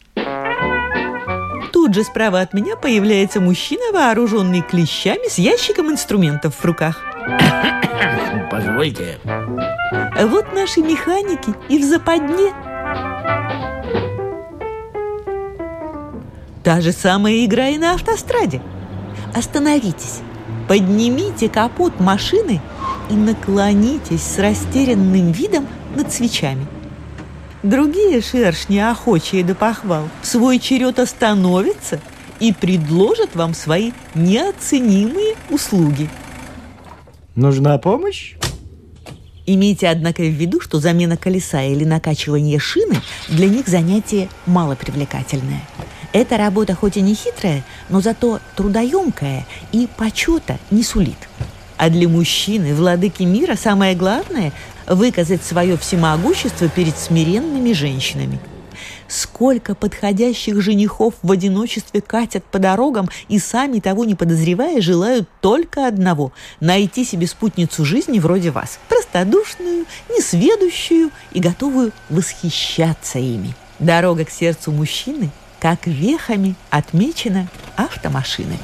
Тут 1.72 1.96
же 1.96 2.04
справа 2.04 2.42
от 2.42 2.54
меня 2.54 2.76
появляется 2.76 3.40
мужчина, 3.40 3.92
вооруженный 3.92 4.62
клещами 4.62 5.30
с 5.30 5.40
ящиком 5.40 5.90
инструментов 5.90 6.56
в 6.56 6.66
руках. 6.66 7.13
Позвольте. 8.52 9.18
Вот 9.24 10.54
наши 10.54 10.82
механики 10.82 11.54
и 11.70 11.78
в 11.78 11.84
западне. 11.84 12.54
Та 16.64 16.82
же 16.82 16.92
самая 16.92 17.46
игра 17.46 17.68
и 17.70 17.78
на 17.78 17.94
автостраде. 17.94 18.62
Остановитесь, 19.36 20.22
поднимите 20.68 21.50
капот 21.50 22.00
машины 22.00 22.62
и 23.10 23.14
наклонитесь 23.14 24.24
с 24.24 24.40
растерянным 24.40 25.32
видом 25.32 25.68
над 25.96 26.12
свечами. 26.12 26.66
Другие 27.64 28.22
шершни, 28.22 28.78
охочие 28.78 29.44
до 29.44 29.56
похвал, 29.56 30.10
в 30.22 30.28
свой 30.28 30.60
черед 30.60 31.00
остановятся 31.00 32.00
и 32.40 32.54
предложат 32.54 33.36
вам 33.36 33.54
свои 33.54 33.92
неоценимые 34.16 35.36
услуги. 35.50 36.10
Нужна 37.36 37.78
помощь? 37.78 38.36
Имейте, 39.46 39.90
однако, 39.90 40.22
в 40.22 40.30
виду, 40.30 40.62
что 40.62 40.80
замена 40.80 41.18
колеса 41.18 41.64
или 41.64 41.84
накачивание 41.84 42.60
шины 42.60 43.02
для 43.28 43.48
них 43.48 43.68
занятие 43.68 44.30
малопривлекательное. 44.46 45.62
Эта 46.14 46.38
работа 46.38 46.76
хоть 46.76 46.96
и 46.96 47.02
не 47.02 47.16
хитрая, 47.16 47.64
но 47.90 48.00
зато 48.00 48.40
трудоемкая 48.56 49.46
и 49.72 49.88
почета 49.98 50.60
не 50.70 50.84
сулит. 50.84 51.18
А 51.78 51.90
для 51.90 52.08
мужчины, 52.08 52.76
владыки 52.76 53.24
мира, 53.24 53.56
самое 53.56 53.96
главное– 53.96 54.54
выказать 54.88 55.44
свое 55.44 55.76
всемогущество 55.78 56.70
перед 56.70 56.98
смиренными 56.98 57.74
женщинами. 57.74 58.40
Сколько 59.08 59.76
подходящих 59.76 60.62
женихов 60.62 61.14
в 61.22 61.32
одиночестве 61.32 62.02
катят 62.02 62.44
по 62.44 62.60
дорогам 62.60 63.10
и 63.28 63.40
сами 63.40 63.80
того 63.80 64.06
не 64.06 64.16
подозревая 64.16 64.82
желают 64.82 65.30
только 65.42 65.88
одного– 65.88 66.32
найти 66.60 67.06
себе 67.06 67.28
спутницу 67.28 67.86
жизни 67.86 68.20
вроде 68.20 68.52
вас, 68.52 68.80
простодушную, 68.90 69.86
несведущую 70.10 71.12
и 71.32 71.40
готовую 71.40 71.92
восхищаться 72.10 73.20
ими. 73.20 73.56
Дорога 73.80 74.26
к 74.26 74.30
сердцу 74.30 74.72
мужчины– 74.72 75.30
как 75.64 75.88
вехами 75.88 76.56
отмечена 76.72 77.48
автомашинами. 77.78 78.60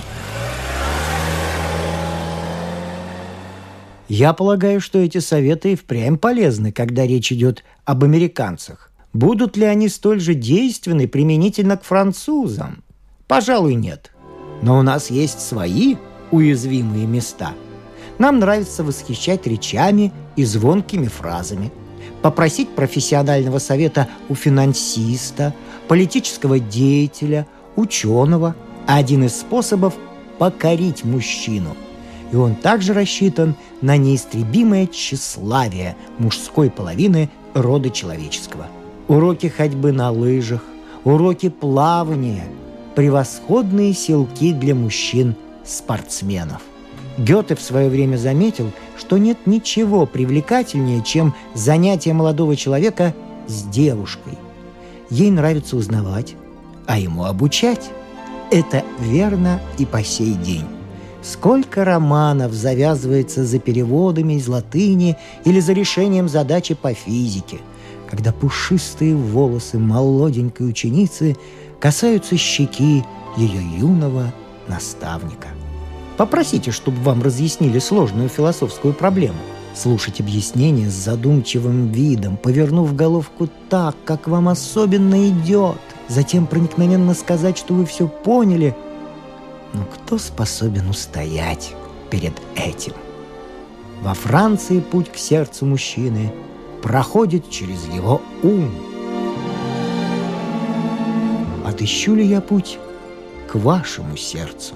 Я 4.09 4.33
полагаю, 4.33 4.81
что 4.81 4.99
эти 4.99 5.19
советы 5.19 5.71
и 5.71 5.75
впрямь 5.77 6.17
полезны, 6.17 6.73
когда 6.73 7.07
речь 7.07 7.31
идет 7.31 7.63
об 7.85 8.03
американцах. 8.03 8.88
Будут 9.13 9.57
ли 9.57 9.65
они 9.65 9.89
столь 9.89 10.19
же 10.19 10.33
действенны 10.33 11.07
применительно 11.07 11.77
к 11.77 11.83
французам? 11.83 12.83
Пожалуй, 13.27 13.75
нет. 13.75 14.11
Но 14.61 14.77
у 14.77 14.81
нас 14.81 15.09
есть 15.09 15.39
свои 15.39 15.95
уязвимые 16.31 17.07
места. 17.07 17.53
Нам 18.17 18.39
нравится 18.39 18.83
восхищать 18.83 19.47
речами 19.47 20.11
и 20.35 20.43
звонкими 20.43 21.07
фразами– 21.07 21.71
попросить 22.21 22.69
профессионального 22.69 23.59
совета 23.59 24.07
у 24.27 24.35
финансиста, 24.35 25.53
политического 25.87 26.59
деятеля, 26.59 27.47
ученого. 27.75 28.55
Один 28.87 29.23
из 29.23 29.39
способов– 29.39 29.95
покорить 30.39 31.03
мужчину. 31.03 31.75
И 32.31 32.35
он 32.35 32.55
также 32.55 32.93
рассчитан 32.93 33.55
на 33.81 33.97
неистребимое 33.97 34.87
тщеславие 34.87 35.95
мужской 36.17 36.69
половины 36.69 37.29
рода 37.53 37.89
человеческого. 37.89 38.67
Уроки 39.09 39.47
ходьбы 39.47 39.91
на 39.91 40.11
лыжах, 40.11 40.61
уроки 41.03 41.49
плавания– 41.49 42.45
превосходные 42.95 43.93
силки 43.93 44.53
для 44.53 44.75
мужчин-спортсменов. 44.75 46.61
Гёте 47.17 47.55
в 47.55 47.61
свое 47.61 47.89
время 47.89 48.17
заметил, 48.17 48.71
что 48.97 49.17
нет 49.17 49.39
ничего 49.47 50.05
привлекательнее, 50.05 51.03
чем 51.03 51.33
занятие 51.55 52.13
молодого 52.13 52.55
человека 52.55 53.15
с 53.47 53.63
девушкой. 53.63 54.37
Ей 55.09 55.31
нравится 55.31 55.75
узнавать, 55.75 56.35
а 56.85 56.99
ему 56.99 57.23
обучать. 57.23 57.89
Это 58.51 58.83
верно 58.99 59.59
и 59.79 59.87
по 59.87 60.03
сей 60.03 60.33
день. 60.33 60.65
Сколько 61.23 61.83
романов 61.83 62.53
завязывается 62.53 63.43
за 63.43 63.57
переводами 63.57 64.33
из 64.33 64.47
латыни 64.47 65.17
или 65.45 65.59
за 65.59 65.73
решением 65.73 66.29
задачи 66.29 66.75
по 66.75 66.93
физике, 66.93 67.57
когда 68.09 68.33
пушистые 68.33 69.15
волосы 69.15 69.77
молоденькой 69.77 70.67
ученицы 70.67 71.37
касаются 71.79 72.37
щеки 72.37 73.03
ее 73.37 73.61
юного 73.77 74.33
наставника. 74.67 75.49
Попросите, 76.17 76.71
чтобы 76.71 77.01
вам 77.01 77.21
разъяснили 77.21 77.77
сложную 77.77 78.27
философскую 78.27 78.95
проблему. 78.95 79.37
Слушать 79.75 80.19
объяснения 80.19 80.89
с 80.89 80.93
задумчивым 80.93 81.91
видом, 81.91 82.35
повернув 82.35 82.95
головку 82.95 83.47
так, 83.69 83.95
как 84.05 84.27
вам 84.27 84.49
особенно 84.49 85.29
идет. 85.29 85.77
Затем 86.07 86.47
проникновенно 86.47 87.13
сказать, 87.13 87.59
что 87.59 87.75
вы 87.75 87.85
все 87.85 88.07
поняли. 88.07 88.75
Но 89.73 89.85
кто 89.85 90.17
способен 90.17 90.89
устоять 90.89 91.75
перед 92.09 92.33
этим? 92.55 92.93
Во 94.01 94.15
Франции 94.15 94.79
путь 94.79 95.11
к 95.11 95.15
сердцу 95.15 95.67
мужчины 95.67 96.33
проходит 96.81 97.49
через 97.49 97.85
его 97.85 98.21
ум. 98.43 98.71
Отыщу 101.65 102.15
ли 102.15 102.25
я 102.25 102.41
путь 102.41 102.79
к 103.47 103.55
вашему 103.55 104.17
сердцу? 104.17 104.75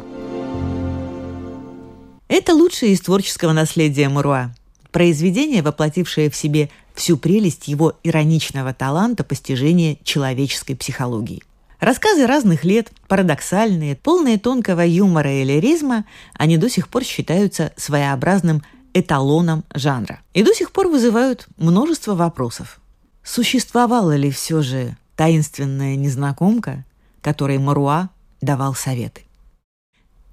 Это 2.28 2.54
лучшее 2.54 2.94
из 2.94 3.02
творческого 3.02 3.54
наследия 3.54 4.10
Муруа. 4.10 4.54
Произведение, 4.92 5.62
воплотившее 5.62 6.30
в 6.30 6.36
себе 6.36 6.70
всю 6.94 7.18
прелесть 7.18 7.68
его 7.68 7.94
ироничного 8.04 8.74
таланта 8.74 9.24
постижения 9.24 9.98
человеческой 10.04 10.76
психологии. 10.76 11.42
Рассказы 11.80 12.28
разных 12.28 12.64
лет, 12.64 12.92
парадоксальные, 13.08 13.96
полные 13.96 14.38
тонкого 14.38 14.82
юмора 14.82 15.34
и 15.34 15.44
лиризма, 15.44 16.06
они 16.34 16.58
до 16.58 16.70
сих 16.70 16.88
пор 16.88 17.04
считаются 17.04 17.74
своеобразным 17.76 18.64
эталоном 18.94 19.64
жанра. 19.74 20.22
И 20.34 20.44
до 20.44 20.54
сих 20.54 20.72
пор 20.72 20.88
вызывают 20.88 21.48
множество 21.58 22.16
вопросов. 22.16 22.80
Существовала 23.24 24.16
ли 24.16 24.32
все 24.32 24.62
же 24.62 24.98
таинственная 25.16 25.96
незнакомка, 25.96 26.86
которой 27.22 27.58
Маруа 27.58 28.10
давал 28.42 28.76
советы? 28.76 29.24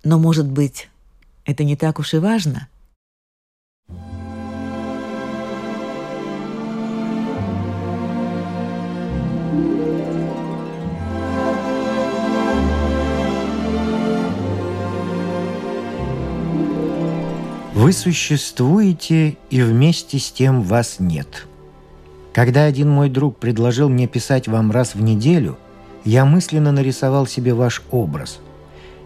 Но, 0.03 0.19
может 0.19 0.47
быть, 0.47 0.89
это 1.45 1.65
не 1.65 1.77
так 1.77 1.99
уж 1.99 2.15
и 2.15 2.19
важно. 2.19 2.69
Вы 17.81 17.95
существуете, 17.95 19.39
и 19.49 19.63
вместе 19.63 20.19
с 20.19 20.31
тем 20.31 20.61
вас 20.61 20.97
нет. 20.99 21.47
Когда 22.35 22.65
один 22.65 22.91
мой 22.91 23.09
друг 23.09 23.39
предложил 23.39 23.89
мне 23.89 24.07
писать 24.07 24.49
вам 24.49 24.71
раз 24.71 24.95
в 24.95 25.01
неделю, 25.01 25.57
я 26.05 26.27
мысленно 26.27 26.73
нарисовал 26.73 27.27
себе 27.27 27.55
ваш 27.55 27.83
образ. 27.91 28.41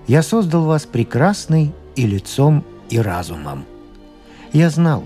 Я 0.09 0.25
создал 0.25 0.65
вас 0.65 0.87
прекрасный 0.87 1.73
и 1.95 2.05
лицом, 2.05 2.65
и 2.91 2.99
разумом. 2.99 3.65
Я 4.53 4.71
знал, 4.71 5.05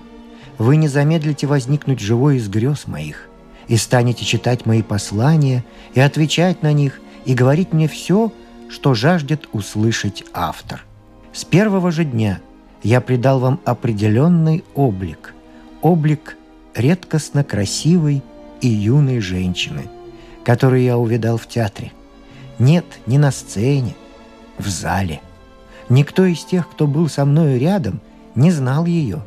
вы 0.57 0.75
не 0.75 0.87
замедлите 0.87 1.45
возникнуть 1.45 1.99
живой 1.99 2.37
из 2.37 2.49
грез 2.49 2.87
моих, 2.87 3.29
и 3.67 3.77
станете 3.77 4.25
читать 4.25 4.65
мои 4.65 4.81
послания, 4.81 5.63
и 5.93 5.99
отвечать 5.99 6.63
на 6.63 6.73
них, 6.73 6.99
и 7.23 7.35
говорить 7.35 7.71
мне 7.71 7.87
все, 7.87 8.33
что 8.67 8.95
жаждет 8.95 9.47
услышать 9.51 10.23
автор. 10.33 10.83
С 11.33 11.45
первого 11.45 11.91
же 11.91 12.03
дня 12.03 12.39
я 12.83 13.01
придал 13.01 13.39
вам 13.39 13.59
определенный 13.65 14.63
облик, 14.75 15.33
облик 15.81 16.37
редкостно 16.75 17.43
красивой 17.43 18.23
и 18.61 18.67
юной 18.67 19.19
женщины, 19.19 19.89
которую 20.43 20.81
я 20.81 20.97
увидал 20.97 21.37
в 21.37 21.47
театре. 21.47 21.91
Нет, 22.57 22.85
не 23.05 23.17
на 23.17 23.31
сцене, 23.31 23.95
в 24.57 24.67
зале– 24.67 25.21
Никто 25.89 26.23
из 26.23 26.45
тех, 26.45 26.69
кто 26.69 26.85
был 26.85 27.09
со 27.09 27.25
мною 27.25 27.59
рядом, 27.59 27.99
не 28.35 28.51
знал 28.51 28.85
ее. 28.85 29.23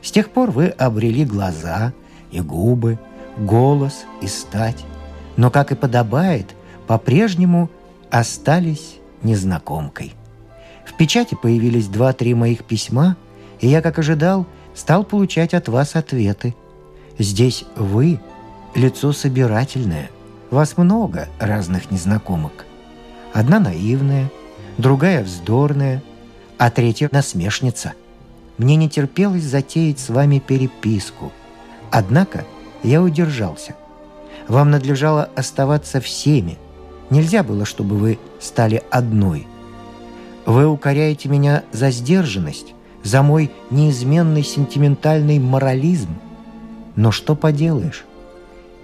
С 0.00 0.12
тех 0.12 0.30
пор 0.30 0.52
вы 0.52 0.68
обрели 0.68 1.24
глаза 1.24 1.92
и 2.30 2.40
губы, 2.40 2.98
голос 3.36 4.04
и 4.22 4.28
стать. 4.28 4.84
Но, 5.36 5.50
как 5.50 5.72
и 5.72 5.74
подобает, 5.74 6.54
по-прежнему 6.86 7.68
остались 8.10 8.98
незнакомкой. 9.22 10.14
Печати 10.98 11.36
появились 11.40 11.86
два-три 11.86 12.34
моих 12.34 12.64
письма, 12.64 13.16
и 13.60 13.68
я, 13.68 13.80
как 13.82 14.00
ожидал, 14.00 14.46
стал 14.74 15.04
получать 15.04 15.54
от 15.54 15.68
вас 15.68 15.94
ответы. 15.94 16.56
Здесь 17.18 17.64
вы– 17.76 18.20
лицо 18.74 19.12
собирательное. 19.12 20.10
Вас 20.50 20.76
много 20.76 21.28
разных 21.38 21.92
незнакомок. 21.92 22.66
Одна 23.32 23.60
наивная, 23.60 24.30
другая 24.76 25.22
вздорная, 25.22 26.02
а 26.58 26.70
третья 26.70 27.08
насмешница. 27.12 27.92
Мне 28.56 28.74
не 28.74 28.88
терпелось 28.88 29.44
затеять 29.44 30.00
с 30.00 30.08
вами 30.08 30.40
переписку. 30.40 31.32
Однако 31.92 32.44
я 32.82 33.00
удержался. 33.02 33.76
Вам 34.48 34.72
надлежало 34.72 35.28
оставаться 35.36 36.00
всеми. 36.00 36.58
Нельзя 37.10 37.44
было, 37.44 37.64
чтобы 37.64 37.96
вы 37.96 38.18
стали 38.40 38.82
одной. 38.90 39.46
Вы 40.48 40.66
укоряете 40.66 41.28
меня 41.28 41.62
за 41.72 41.90
сдержанность, 41.90 42.72
за 43.04 43.22
мой 43.22 43.50
неизменный 43.68 44.42
сентиментальный 44.42 45.38
морализм. 45.38 46.08
Но 46.96 47.10
что 47.10 47.36
поделаешь? 47.36 48.06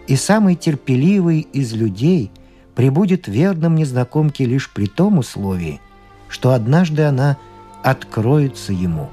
И 0.06 0.14
самый 0.14 0.56
терпеливый 0.56 1.40
из 1.54 1.72
людей 1.72 2.30
прибудет 2.74 3.28
верным 3.28 3.76
незнакомке 3.76 4.44
лишь 4.44 4.70
при 4.70 4.84
том 4.84 5.16
условии, 5.16 5.80
что 6.28 6.52
однажды 6.52 7.04
она 7.04 7.38
откроется 7.82 8.74
ему. 8.74 9.08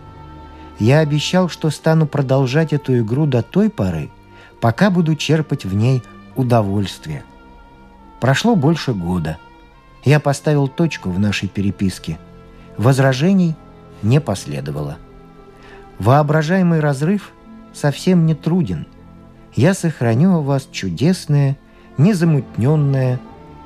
Я 0.78 1.00
обещал, 1.00 1.48
что 1.48 1.70
стану 1.70 2.06
продолжать 2.06 2.74
эту 2.74 3.00
игру 3.00 3.28
до 3.28 3.44
той 3.44 3.70
поры, 3.70 4.10
пока 4.60 4.90
буду 4.90 5.16
черпать 5.16 5.64
в 5.64 5.74
ней 5.74 6.04
удовольствие. 6.36 7.24
Прошло 8.20 8.58
больше 8.58 8.94
года. 8.94 9.38
Я 10.04 10.20
поставил 10.20 10.68
точку 10.68 11.12
в 11.12 11.18
нашей 11.18 11.48
переписке. 11.48 12.20
Возражений 12.78 13.56
не 14.02 14.20
последовало. 14.20 14.98
Воображаемый 16.00 16.80
разрыв 16.80 17.32
совсем 17.74 18.26
не 18.26 18.36
труден. 18.36 18.88
Я 19.56 19.74
сохраню 19.74 20.40
у 20.40 20.42
вас 20.42 20.68
чудесное, 20.72 21.58
незамутненное 21.98 23.20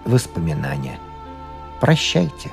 воспоминание. 0.05 0.99
Прощайте. 1.79 2.51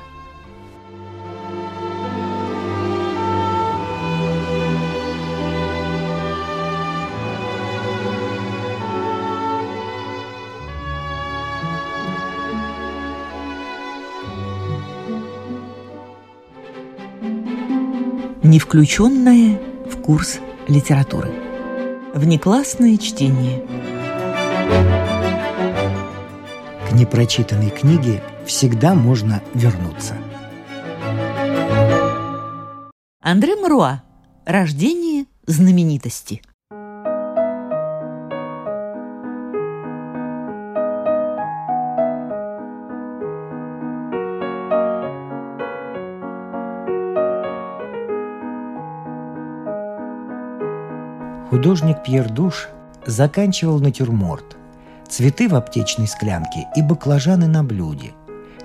Не 18.53 18.59
включенное 18.59 19.59
в 19.89 19.99
курс 19.99 20.39
литературы. 20.67 21.33
Внеклассное 22.13 22.97
чтение. 22.97 23.65
К 26.87 26.91
непрочитанной 26.93 27.71
книге 27.71 28.21
всегда 28.45 28.93
можно 28.93 29.41
вернуться. 29.55 30.15
Андре 33.21 33.55
Маруа. 33.55 34.03
Рождение 34.45 35.25
знаменитости. 35.47 36.43
Художник 51.63 52.03
Пьер 52.03 52.29
Душ 52.29 52.67
заканчивал 53.05 53.79
натюрморт, 53.79 54.57
цветы 55.07 55.47
в 55.47 55.55
аптечной 55.55 56.07
склянке 56.07 56.67
и 56.75 56.81
баклажаны 56.81 57.47
на 57.47 57.63
блюде, 57.63 58.11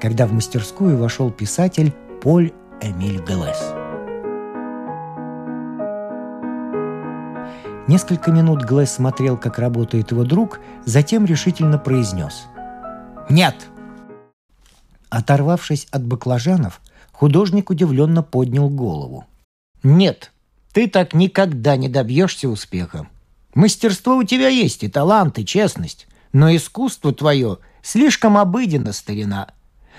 когда 0.00 0.26
в 0.26 0.32
мастерскую 0.32 0.98
вошел 0.98 1.30
писатель 1.30 1.94
Поль 2.20 2.52
Эмиль 2.82 3.24
Делес. 3.24 3.72
Несколько 7.86 8.32
минут 8.32 8.64
Глэс 8.64 8.90
смотрел, 8.90 9.36
как 9.36 9.60
работает 9.60 10.10
его 10.10 10.24
друг, 10.24 10.58
затем 10.84 11.24
решительно 11.24 11.78
произнес 11.78 12.46
«Нет!». 13.30 13.68
Оторвавшись 15.08 15.86
от 15.92 16.04
баклажанов, 16.04 16.80
художник 17.12 17.70
удивленно 17.70 18.24
поднял 18.24 18.68
голову. 18.68 19.24
«Нет!» 19.84 20.32
Ты 20.72 20.88
так 20.88 21.14
никогда 21.14 21.76
не 21.76 21.88
добьешься 21.88 22.48
успеха. 22.48 23.08
Мастерство 23.54 24.16
у 24.16 24.24
тебя 24.24 24.48
есть, 24.48 24.84
и 24.84 24.88
талант, 24.88 25.38
и 25.38 25.46
честность. 25.46 26.06
Но 26.32 26.54
искусство 26.54 27.12
твое 27.12 27.58
слишком 27.82 28.36
обыденно, 28.36 28.92
старина. 28.92 29.48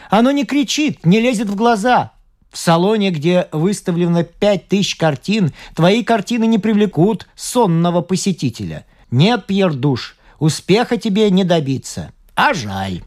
Оно 0.10 0.32
не 0.32 0.45
кричит, 0.45 1.05
не 1.05 1.19
лезет 1.19 1.49
в 1.49 1.55
глаза. 1.55 2.13
В 2.51 2.58
салоне, 2.58 3.12
где 3.12 3.47
выставлено 3.51 4.23
пять 4.23 4.67
тысяч 4.67 4.95
картин, 4.95 5.51
твои 5.75 6.03
картины 6.03 6.45
не 6.45 6.58
привлекут 6.58 7.27
сонного 7.36 8.01
посетителя. 8.01 8.86
Нет, 9.12 9.45
Пьер 9.45 9.73
Душ, 9.73 10.17
успеха 10.39 10.97
тебе 10.97 11.29
не 11.29 11.43
добиться. 11.43 12.12
А 12.36 12.53
жаль. 12.53 13.03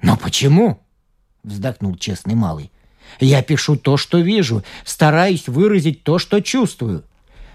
Но 0.00 0.16
почему? 0.16 0.80
Вздохнул 1.44 1.96
честный 1.96 2.34
малый. 2.34 2.72
Я 3.20 3.42
пишу 3.42 3.76
то, 3.76 3.96
что 3.96 4.18
вижу, 4.18 4.62
стараюсь 4.84 5.48
выразить 5.48 6.02
то, 6.02 6.18
что 6.18 6.40
чувствую. 6.40 7.04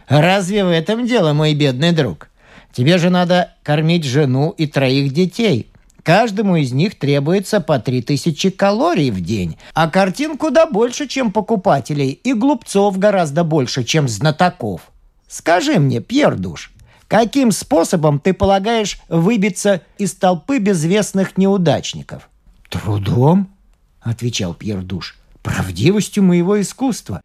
Разве 0.07 0.63
в 0.63 0.69
этом 0.69 1.05
дело, 1.05 1.33
мой 1.33 1.53
бедный 1.53 1.91
друг? 1.91 2.29
Тебе 2.73 2.97
же 2.97 3.10
надо 3.10 3.53
кормить 3.63 4.03
жену 4.03 4.53
и 4.57 4.67
троих 4.67 5.12
детей. 5.12 5.67
Каждому 6.03 6.55
из 6.55 6.71
них 6.71 6.97
требуется 6.97 7.60
по 7.60 7.79
три 7.79 8.01
тысячи 8.01 8.49
калорий 8.49 9.12
в 9.12 9.19
день, 9.19 9.57
а 9.73 9.89
картин 9.89 10.38
куда 10.38 10.65
больше, 10.65 11.07
чем 11.07 11.33
покупателей, 11.33 12.12
и 12.12 12.33
глупцов 12.33 12.97
гораздо 12.97 13.43
больше, 13.43 13.83
чем 13.83 14.07
знатоков. 14.07 14.89
Скажи 15.27 15.79
мне, 15.79 15.99
Пьер 15.99 16.38
Душ, 16.38 16.71
каким 17.10 17.51
способом 17.51 18.19
ты 18.19 18.33
полагаешь 18.33 19.01
выбиться 19.10 19.81
из 19.97 20.13
толпы 20.13 20.60
безвестных 20.60 21.38
неудачников? 21.38 22.29
«Трудом»,— 22.69 23.49
отвечал 24.01 24.53
Пьер 24.53 24.81
Душ 24.81 25.17
правдивостью 25.47 26.23
моего 26.23 26.60
искусства. 26.60 27.21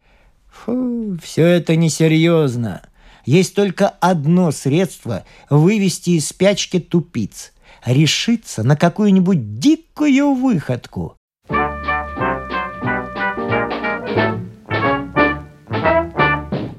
Фу, 0.49 1.17
все 1.21 1.45
это 1.45 1.75
несерьезно. 1.75 2.81
Есть 3.25 3.53
только 3.55 3.89
одно 3.89 4.51
средство 4.51 5.25
вывести 5.49 6.11
из 6.11 6.27
спячки 6.27 6.79
тупиц– 6.79 7.51
решиться 7.85 8.63
на 8.63 8.75
какую-нибудь 8.75 9.59
дикую 9.59 10.33
выходку. 10.33 11.17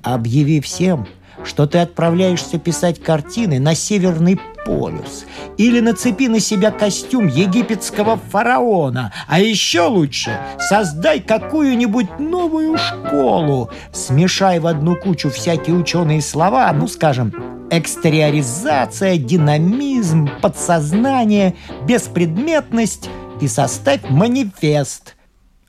Объяви 0.02 0.60
всем, 0.60 1.06
что 1.46 1.66
ты 1.66 1.78
отправляешься 1.78 2.58
писать 2.58 3.02
картины 3.02 3.58
на 3.58 3.74
Северный 3.74 4.40
полюс 4.64 5.24
или 5.56 5.80
нацепи 5.80 6.28
на 6.28 6.40
себя 6.40 6.70
костюм 6.70 7.26
египетского 7.26 8.16
фараона, 8.16 9.12
а 9.28 9.40
еще 9.40 9.82
лучше 9.82 10.38
создай 10.58 11.20
какую-нибудь 11.20 12.18
новую 12.18 12.78
школу, 12.78 13.70
смешай 13.92 14.58
в 14.58 14.66
одну 14.66 14.96
кучу 14.96 15.30
всякие 15.30 15.76
ученые 15.76 16.22
слова, 16.22 16.72
ну, 16.72 16.88
скажем, 16.88 17.32
экстериоризация, 17.70 19.16
динамизм, 19.16 20.28
подсознание, 20.40 21.54
беспредметность 21.86 23.08
и 23.40 23.48
составь 23.48 24.00
манифест. 24.08 25.16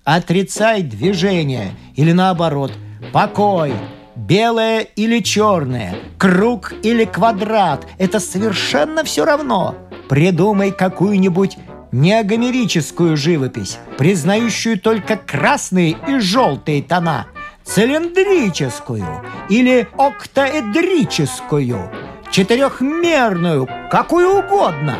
Отрицай 0.03 0.83
движение 0.83 1.71
или 1.95 2.11
наоборот, 2.11 2.71
покой, 3.11 3.73
Белое 4.15 4.81
или 4.81 5.19
черное, 5.19 5.95
круг 6.17 6.73
или 6.83 7.03
квадрат– 7.03 7.85
это 7.97 8.21
совершенно 8.21 9.03
все 9.03 9.25
равно. 9.25 9.75
Придумай 10.07 10.71
какую-нибудь 10.71 11.57
неогомерическую 11.91 13.17
живопись, 13.17 13.77
признающую 13.97 14.79
только 14.79 15.17
красные 15.17 15.97
и 16.07 16.19
желтые 16.19 16.81
тона, 16.81 17.27
цилиндрическую 17.65 19.05
или 19.49 19.87
октаэдрическую, 19.97 21.91
четырехмерную, 22.31 23.67
какую 23.91 24.39
угодно. 24.39 24.95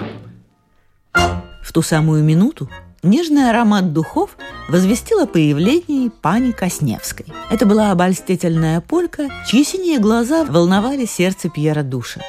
В 1.14 1.72
ту 1.72 1.82
самую 1.82 2.24
минуту 2.24 2.70
Нежный 3.06 3.52
аромат 3.52 3.94
духов 3.94 4.36
возвестил 4.68 5.20
о 5.20 5.28
появлении 5.28 6.10
пани 6.10 6.50
Косневской. 6.50 7.28
Это 7.52 7.68
была 7.68 7.92
обольстительная 7.92 8.82
полька, 8.82 9.30
чьи 9.48 9.64
синие 9.64 10.00
глаза 10.00 10.44
волновали 10.44 11.06
сердце 11.06 11.52
Пьера 11.52 11.84
Душа. 11.84 12.22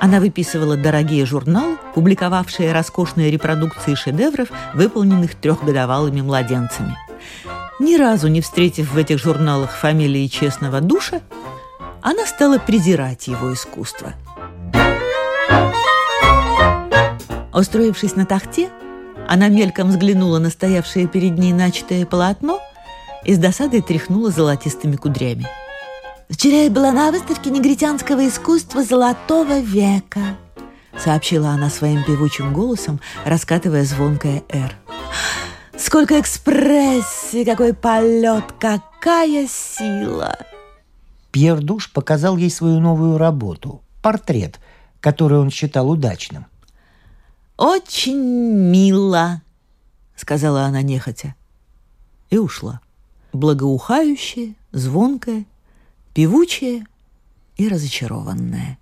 Она 0.00 0.20
выписывала 0.20 0.78
дорогие 0.78 1.26
журналы, 1.26 1.76
публиковавшие 1.94 2.72
роскошные 2.72 3.30
репродукции 3.30 3.94
шедевров, 3.94 4.48
выполненных 4.72 5.34
трехгодовалыми 5.34 6.22
младенцами. 6.22 6.96
Ни 7.78 7.96
разу 7.96 8.28
не 8.28 8.40
встретив 8.40 8.92
в 8.92 8.96
этих 8.96 9.18
журналах 9.18 9.72
фамилии 9.72 10.26
честного 10.26 10.80
душа, 10.80 11.20
она 12.00 12.24
стала 12.24 12.56
презирать 12.56 13.28
его 13.28 13.52
искусство. 13.52 14.14
Устроившись 17.52 18.16
на 18.16 18.24
тахте, 18.24 18.70
она 19.28 19.48
мельком 19.48 19.88
взглянула 19.88 20.38
на 20.38 20.50
стоявшее 20.50 21.06
перед 21.06 21.38
ней 21.38 21.52
начатое 21.52 22.06
полотно 22.06 22.60
и 23.24 23.34
с 23.34 23.38
досадой 23.38 23.80
тряхнула 23.80 24.30
золотистыми 24.30 24.96
кудрями. 24.96 25.46
«Вчера 26.28 26.62
я 26.62 26.70
была 26.70 26.92
на 26.92 27.10
выставке 27.10 27.50
негритянского 27.50 28.26
искусства 28.26 28.82
Золотого 28.82 29.60
века», 29.60 30.36
сообщила 30.98 31.50
она 31.50 31.70
своим 31.70 32.04
певучим 32.04 32.52
голосом, 32.52 33.00
раскатывая 33.24 33.84
звонкое 33.84 34.42
«Р». 34.48 34.72
«Сколько 35.76 36.20
экспрессии, 36.20 37.44
какой 37.44 37.74
полет, 37.74 38.44
какая 38.58 39.46
сила!» 39.48 40.38
Пьер 41.30 41.60
Душ 41.60 41.92
показал 41.92 42.36
ей 42.36 42.50
свою 42.50 42.80
новую 42.80 43.18
работу– 43.18 43.82
портрет, 44.02 44.60
который 45.00 45.38
он 45.38 45.50
считал 45.50 45.90
удачным. 45.90 46.46
«Очень 47.56 48.20
мило»,— 48.20 49.42
сказала 50.16 50.64
она 50.64 50.82
нехотя. 50.82 51.36
И 52.30 52.38
ушла. 52.38 52.80
Благоухающая, 53.32 54.54
звонкая, 54.72 55.44
певучая 56.14 56.86
и 57.56 57.68
разочарованная. 57.68 58.78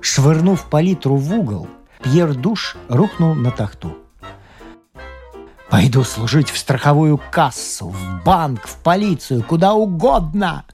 Швырнув 0.00 0.68
палитру 0.68 1.16
в 1.16 1.32
угол, 1.32 1.68
Пьер 2.02 2.34
Душ 2.34 2.76
рухнул 2.88 3.34
на 3.34 3.52
тахту. 3.52 3.96
«Пойду 5.70 6.04
служить 6.04 6.50
в 6.50 6.58
страховую 6.58 7.20
кассу, 7.30 7.88
в 7.88 8.24
банк, 8.24 8.66
в 8.66 8.76
полицию, 8.82 9.44
куда 9.44 9.74
угодно!» 9.74 10.64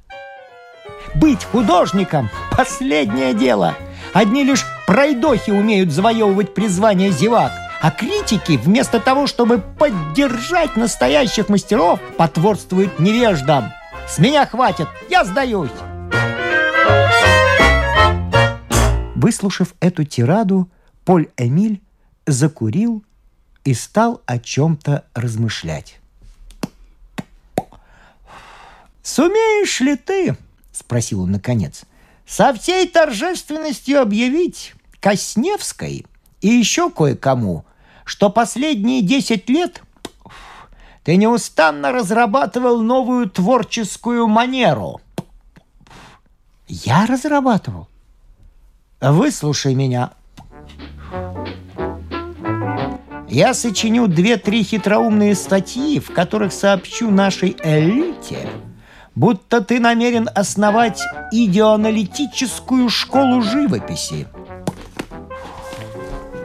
«Быть 1.15 1.45
художником– 1.45 2.31
последнее 2.57 3.35
дело!» 3.35 3.75
Одни 4.13 4.45
лишь 4.45 4.65
пройдохи 4.87 5.51
умеют 5.51 5.91
завоевывать 5.91 6.55
призвание 6.55 7.11
зевак, 7.11 7.53
а 7.81 7.91
критики, 7.91 8.59
вместо 8.59 9.01
того, 9.01 9.27
чтобы 9.27 9.59
поддержать 9.59 10.77
настоящих 10.77 11.49
мастеров, 11.49 11.99
потворствуют 12.19 12.99
невеждам. 13.01 13.73
С 14.07 14.19
меня 14.19 14.45
хватит, 14.47 14.89
я 15.09 15.25
сдаюсь. 15.25 15.71
Выслушав 19.15 19.75
эту 19.81 20.05
тираду, 20.05 20.69
Поль 21.05 21.29
Эмиль 21.37 21.81
закурил 22.27 23.03
и 23.65 23.75
стал 23.75 24.21
о 24.27 24.39
чем-то 24.39 25.05
размышлять. 25.15 25.99
«Сумеешь 29.03 29.81
ли 29.81 29.97
ты,— 29.97 30.37
спросил 30.73 31.23
он 31.23 31.33
наконец, 31.33 31.85
со 32.27 32.53
всей 32.55 32.89
торжественностью 32.89 34.01
объявить 34.01 34.75
Косневской 35.01 36.07
и 36.41 36.49
еще 36.49 36.91
кое-кому, 36.91 37.65
что 38.05 38.31
последние 38.31 39.03
десять 39.03 39.49
лет 39.49 39.83
ты 41.05 41.17
неустанно 41.17 41.93
разрабатывал 41.93 42.81
новую 42.81 43.29
творческую 43.29 44.29
манеру. 44.29 45.01
Я 46.69 47.07
разрабатывал? 47.07 47.89
Выслушай 49.01 49.75
меня. 49.75 50.13
Я 53.29 53.55
сочиню 53.55 54.09
две-три 54.09 54.63
хитроумные 54.63 55.35
статьи, 55.35 55.99
в 55.99 56.13
которых 56.13 56.53
сообщу 56.53 57.11
нашей 57.11 57.57
элите– 57.63 58.49
будто 59.15 59.61
ты 59.61 59.81
намерен 59.81 60.29
основать 60.35 61.01
идеоаналитическую 61.31 62.89
школу 62.89 63.43
живописи. 63.43 64.27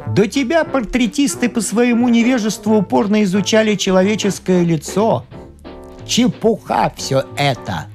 До 0.08 0.28
тебя 0.28 0.64
портретисты 0.64 1.48
по 1.48 1.62
своему 1.62 2.10
невежеству 2.10 2.78
упорно 2.78 3.24
изучали 3.24 3.76
человеческое 3.76 4.64
лицо. 4.64 5.26
Чепуха 6.08 6.92
все 6.96 7.26
это. 7.38 7.86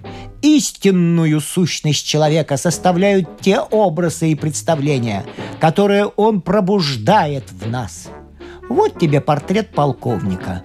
Истинную 0.40 1.40
сущность 1.40 2.06
человека 2.06 2.56
составляют 2.56 3.40
те 3.40 3.60
образы 3.60 4.30
и 4.30 4.34
представления, 4.34 5.24
которые 5.60 6.06
он 6.06 6.40
пробуждает 6.40 7.50
в 7.50 7.68
нас. 7.68 8.08
Вот 8.68 8.98
тебе 8.98 9.20
портрет 9.20 9.70
полковника. 9.70 10.62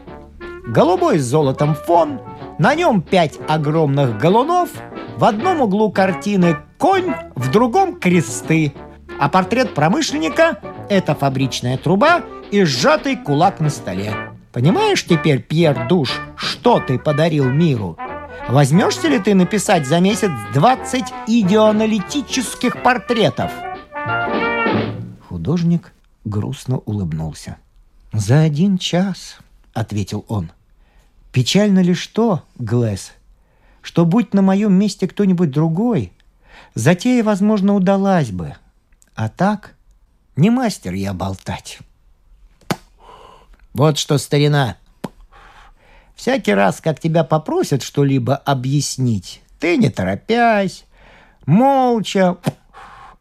Голубой 0.68 1.20
с 1.20 1.26
золотом 1.26 1.76
фон– 1.76 2.20
на 2.60 2.76
нем 2.76 3.02
пять 3.02 3.38
огромных 3.48 4.18
галунов, 4.18 4.70
в 5.18 5.24
одном 5.24 5.62
углу 5.62 5.92
картины 5.92 6.58
конь, 6.78 7.14
в 7.36 7.52
другом 7.52 8.00
кресты. 8.00 8.74
А 9.20 9.30
портрет 9.30 9.74
промышленника– 9.74 10.60
это 10.90 11.16
фабричная 11.16 11.78
труба 11.78 12.22
и 12.52 12.64
сжатый 12.64 13.16
кулак 13.16 13.60
на 13.60 13.70
столе. 13.70 14.14
Понимаешь 14.52 15.04
теперь, 15.06 15.42
Пьер 15.42 15.88
Душ, 15.88 16.20
что 16.36 16.80
ты 16.80 16.98
подарил 16.98 17.46
миру? 17.46 17.98
Возьмешься 18.48 19.08
ли 19.08 19.20
ты 19.20 19.36
написать 19.36 19.86
за 19.86 20.00
месяц 20.00 20.32
20 20.54 21.04
идеоаналитических 21.28 22.82
портретов? 22.82 23.52
Художник 25.28 25.94
грустно 26.26 26.78
улыбнулся. 26.80 27.58
«За 28.14 28.40
один 28.40 28.78
час»,— 28.78 29.38
ответил 29.74 30.26
он. 30.28 30.52
Печально 31.38 31.84
лишь 31.84 32.08
то, 32.08 32.42
Глэс, 32.58 33.12
что 33.84 34.06
будь 34.06 34.34
на 34.34 34.42
моем 34.42 34.74
месте 34.74 35.08
кто-нибудь 35.08 35.52
другой, 35.52 36.12
затея, 36.74 37.24
возможно, 37.24 37.76
удалась 37.76 38.32
бы. 38.32 38.56
А 39.14 39.30
так, 39.30 39.76
не 40.36 40.50
мастер 40.50 40.94
я 40.94 41.14
болтать. 41.14 41.78
Вот 43.76 44.00
что, 44.00 44.18
старина, 44.18 44.78
всякий 46.16 46.56
раз, 46.56 46.82
как 46.82 47.00
тебя 47.00 47.24
попросят 47.24 47.84
что-либо 47.84 48.36
объяснить, 48.36 49.44
ты 49.60 49.78
не 49.78 49.92
торопясь, 49.92 50.86
молча, 51.46 52.38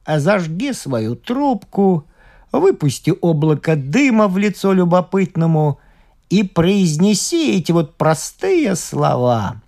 а 0.06 0.20
зажги 0.20 0.72
свою 0.72 1.16
трубку, 1.16 2.06
выпусти 2.50 3.12
облако 3.20 3.76
дыма 3.76 4.26
в 4.26 4.38
лицо 4.38 4.72
любопытному– 4.72 5.80
и 6.30 6.42
произнеси 6.42 7.56
эти 7.56 7.72
вот 7.72 7.96
простые 7.96 8.76
слова. 8.76 9.60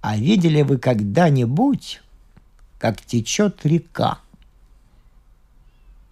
А 0.00 0.16
видели 0.16 0.62
вы 0.62 0.78
когда-нибудь, 0.78 2.00
как 2.78 3.00
течет 3.02 3.64
река? 3.64 4.18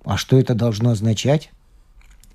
А 0.04 0.16
что 0.16 0.38
это 0.38 0.54
должно 0.54 0.90
означать? 0.90 1.50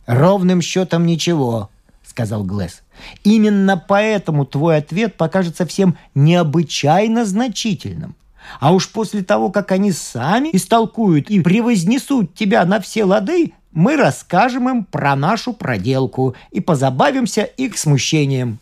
Ровным 0.06 0.62
счетом 0.62 1.06
ничего, 1.06 1.70
сказал 2.06 2.44
Глэс. 2.44 2.82
Именно 3.24 3.78
поэтому 3.78 4.46
твой 4.46 4.78
ответ 4.78 5.16
покажется 5.16 5.66
всем 5.66 5.98
необычайно 6.16 7.26
значительным. 7.26 8.16
А 8.60 8.74
уж 8.74 8.90
после 8.90 9.24
того, 9.24 9.52
как 9.52 9.72
они 9.72 9.92
сами 9.92 10.50
истолкуют 10.54 11.30
и 11.30 11.40
превознесут 11.40 12.36
тебя 12.36 12.66
на 12.66 12.82
все 12.82 13.06
лады, 13.06 13.54
мы 13.74 13.98
расскажем 13.98 14.70
им 14.70 14.86
про 14.86 15.16
нашу 15.16 15.54
проделку 15.54 16.36
и 16.52 16.62
позабавимся 16.62 17.44
их 17.44 17.78
смущением. 17.78 18.60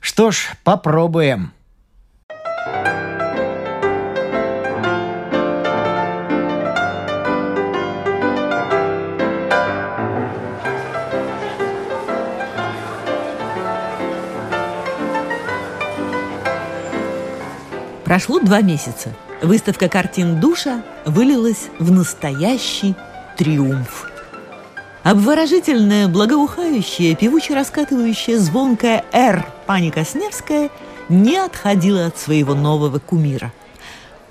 Что 0.00 0.30
ж, 0.30 0.52
попробуем. 0.62 1.52
Прошло 18.04 18.38
два 18.38 18.62
месяца– 18.62 19.12
Выставка 19.42 19.88
картин 19.88 20.40
душа 20.40 20.82
вылилась 21.04 21.68
в 21.78 21.90
настоящий 21.90 22.94
триумф. 23.36 24.10
Обворожительная, 25.02 26.08
благоухающая, 26.08 27.14
певуче 27.14 27.54
раскатывающая 27.54 28.38
звонкая 28.38 29.04
«Р» 29.12 29.46
пани 29.66 29.90
Косневская 29.90 30.70
не 31.08 31.36
отходила 31.36 32.06
от 32.06 32.18
своего 32.18 32.54
нового 32.54 32.98
кумира. 32.98 33.52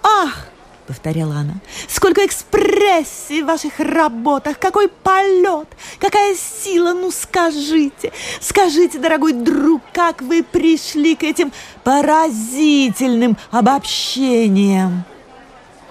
«Ах!»— 0.03 0.47
повторяла 0.85 1.37
она. 1.37 1.55
«Сколько 1.87 2.25
экспрессии 2.25 3.41
в 3.41 3.47
ваших 3.47 3.79
работах, 3.79 4.59
какой 4.59 4.87
полет, 4.87 5.67
какая 5.99 6.35
сила, 6.35 6.93
ну 6.93 7.11
скажите, 7.11 8.11
скажите, 8.39 8.99
дорогой 8.99 9.33
друг, 9.33 9.81
как 9.93 10.21
вы 10.21 10.43
пришли 10.43 11.15
к 11.15 11.23
этим 11.23 11.51
поразительным 11.83 13.37
обобщениям? 13.51 15.03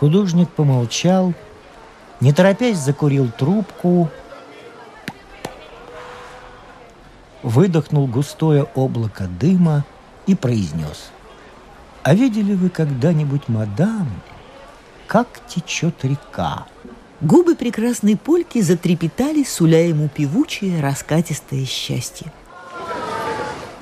Художник 0.01 0.51
помолчал, 0.51 1.33
не 2.21 2.33
торопясь 2.33 2.79
закурил 2.79 3.31
трубку, 3.31 4.11
выдохнул 7.43 8.07
густое 8.07 8.65
облако 8.75 9.27
дыма 9.27 9.85
и 10.27 10.35
произнес. 10.35 11.11
«А 12.03 12.15
видели 12.15 12.55
вы 12.55 12.69
когда-нибудь, 12.71 13.49
мадам, 13.49 14.09
как 15.07 15.29
течет 15.49 16.05
река?» 16.05 16.67
Губы 17.21 17.55
прекрасной 17.55 18.17
польки 18.17 18.61
затрепетали, 18.61 19.45
суля 19.45 19.87
ему 19.87 20.09
певучее, 20.09 20.83
раскатистое 20.83 21.65
счастье. 21.65 22.33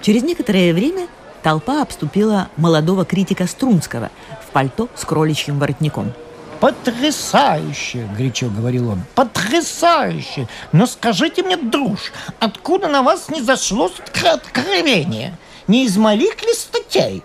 Через 0.01 0.23
некоторое 0.23 0.73
время 0.73 1.09
толпа 1.43 1.83
обступила 1.83 2.49
молодого 2.57 3.05
критика 3.05 3.47
Струнского 3.47 4.11
в 4.47 4.51
пальто 4.53 4.89
с 4.95 5.05
кроличьим 5.05 5.59
воротником– 5.59 6.13
«Потрясающе!»– 6.63 8.09
горячо 8.17 8.49
говорил 8.49 8.91
он. 8.91 9.03
«Потрясающе! 9.17 10.47
Но 10.71 10.87
скажите 10.87 11.43
мне, 11.43 11.57
друж, 11.57 12.13
откуда 12.39 12.87
на 12.87 13.03
вас 13.03 13.29
не 13.31 13.43
зашло 13.43 13.91
откровение? 14.33 15.37
Не 15.67 15.87
из 15.87 15.97
моих 15.97 16.41
ли 16.41 16.55
статей?» 16.55 17.25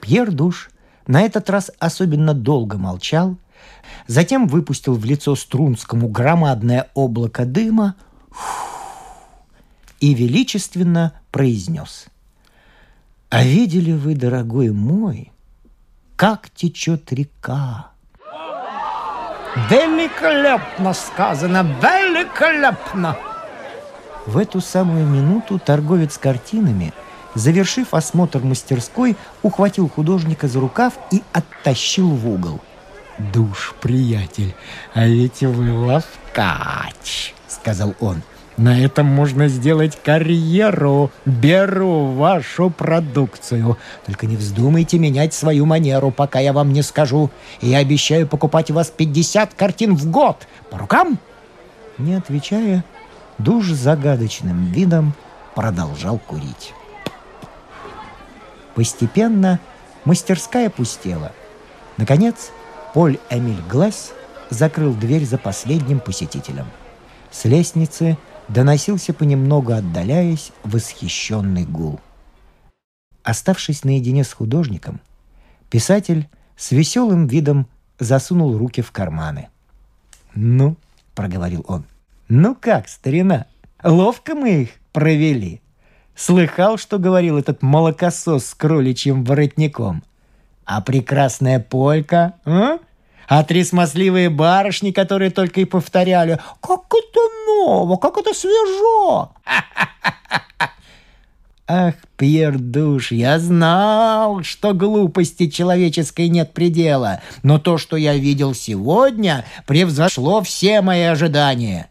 Пьер 0.00 0.30
Душ 0.30 0.70
на 1.06 1.22
этот 1.22 1.50
раз 1.50 1.70
особенно 1.78 2.34
долго 2.34 2.78
молчал, 2.78 3.36
затем 4.06 4.46
выпустил 4.46 4.94
в 4.94 5.04
лицо 5.04 5.34
Струнскому 5.34 6.08
громадное 6.08 6.90
облако 6.94 7.44
дыма 7.44 7.94
и 10.00 10.14
величественно 10.14 11.14
произнес. 11.30 12.06
«А 13.28 13.44
видели 13.44 13.92
вы, 13.92 14.14
дорогой 14.14 14.70
мой, 14.70 15.32
как 16.16 16.50
течет 16.50 17.12
река?» 17.12 17.90
Великолепно 19.68 20.94
сказано, 20.94 21.66
великолепно! 21.82 23.16
В 24.26 24.38
эту 24.38 24.60
самую 24.60 25.06
минуту 25.06 25.58
торговец 25.58 26.18
картинами, 26.18 26.92
завершив 27.34 27.94
осмотр 27.94 28.40
мастерской, 28.40 29.16
ухватил 29.42 29.88
художника 29.88 30.48
за 30.48 30.60
рукав 30.60 30.94
и 31.10 31.22
оттащил 31.32 32.08
в 32.08 32.28
угол. 32.28 32.60
«Душ, 33.18 33.74
приятель, 33.80 34.54
а 34.94 35.06
ведь 35.06 35.42
вы 35.42 35.72
ловкач!»— 35.72 37.34
сказал 37.48 37.94
он. 38.00 38.22
На 38.60 38.78
этом 38.78 39.06
можно 39.06 39.48
сделать 39.48 39.98
карьеру. 40.04 41.10
Беру 41.24 42.08
вашу 42.08 42.68
продукцию. 42.68 43.78
Только 44.04 44.26
не 44.26 44.36
вздумайте 44.36 44.98
менять 44.98 45.32
свою 45.32 45.64
манеру, 45.64 46.10
пока 46.10 46.40
я 46.40 46.52
вам 46.52 46.74
не 46.74 46.82
скажу. 46.82 47.30
Я 47.62 47.78
обещаю 47.78 48.26
покупать 48.26 48.70
у 48.70 48.74
вас 48.74 48.90
50 48.90 49.54
картин 49.54 49.96
в 49.96 50.10
год. 50.10 50.46
По 50.70 50.76
рукам?» 50.76 51.18
Не 51.96 52.16
отвечая, 52.16 52.84
душ 53.38 53.64
загадочным 53.68 54.66
видом 54.66 55.14
продолжал 55.54 56.18
курить. 56.18 56.74
Постепенно 58.74 59.60
мастерская 60.04 60.70
пустела. 60.70 61.32
Наконец, 61.96 62.50
Поль 62.94 63.18
Эмиль 63.30 63.62
Гласс 63.70 64.12
закрыл 64.50 64.94
дверь 64.94 65.24
за 65.24 65.38
последним 65.38 66.00
посетителем. 66.00 66.66
С 67.30 67.44
лестницы– 67.44 68.16
доносился 68.50 69.14
понемногу 69.14 69.72
отдаляясь 69.72 70.52
восхищенный 70.64 71.64
гул. 71.64 72.00
Оставшись 73.22 73.84
наедине 73.84 74.24
с 74.24 74.32
художником, 74.32 75.00
писатель 75.70 76.28
с 76.56 76.72
веселым 76.72 77.26
видом 77.26 77.68
засунул 77.98 78.58
руки 78.58 78.82
в 78.82 78.90
карманы. 78.90 79.48
«Ну»,— 80.34 80.76
проговорил 81.14 81.64
он,— 81.68 81.84
«ну 82.28 82.56
как, 82.56 82.88
старина, 82.88 83.46
ловко 83.82 84.34
мы 84.34 84.62
их 84.62 84.70
провели. 84.92 85.60
Слыхал, 86.20 86.76
что 86.76 86.98
говорил 86.98 87.38
этот 87.38 87.62
молокосос 87.62 88.48
с 88.48 88.54
кроличьим 88.54 89.24
воротником? 89.24 90.02
А 90.66 90.82
прекрасная 90.82 91.60
полька, 91.60 92.34
а? 92.44 92.76
А 93.26 93.42
три 93.42 93.64
смазливые 93.64 94.28
барышни, 94.28 94.90
которые 94.90 95.30
только 95.30 95.62
и 95.62 95.64
повторяли 95.64 96.38
«Как 96.60 96.82
это 96.90 97.20
ново, 97.46 97.96
как 97.96 98.18
это 98.18 98.34
свежо!» 98.34 99.30
Ах, 101.66 101.94
Пьер 102.18 102.58
Душ, 102.58 103.12
я 103.12 103.38
знал, 103.38 104.42
что 104.42 104.74
глупости 104.74 105.48
человеческой 105.48 106.28
нет 106.28 106.52
предела, 106.52 107.22
но 107.42 107.58
то, 107.58 107.78
что 107.78 107.96
я 107.96 108.14
видел 108.14 108.52
сегодня, 108.52 109.46
превзошло 109.66 110.42
все 110.42 110.82
мои 110.82 111.04
ожидания. 111.04 111.88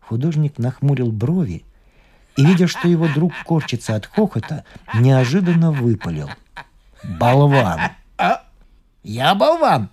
Художник 0.00 0.58
нахмурил 0.58 1.10
брови 1.10 1.64
и, 2.36 2.44
видя, 2.44 2.66
что 2.66 2.88
его 2.88 3.08
друг 3.08 3.32
корчится 3.44 3.94
от 3.94 4.06
хохота, 4.06 4.64
неожиданно 4.94 5.70
выпалил. 5.70 6.30
«Болван!» 7.02 7.80
а, 8.18 8.42
«Я 9.02 9.34
болван!» 9.34 9.88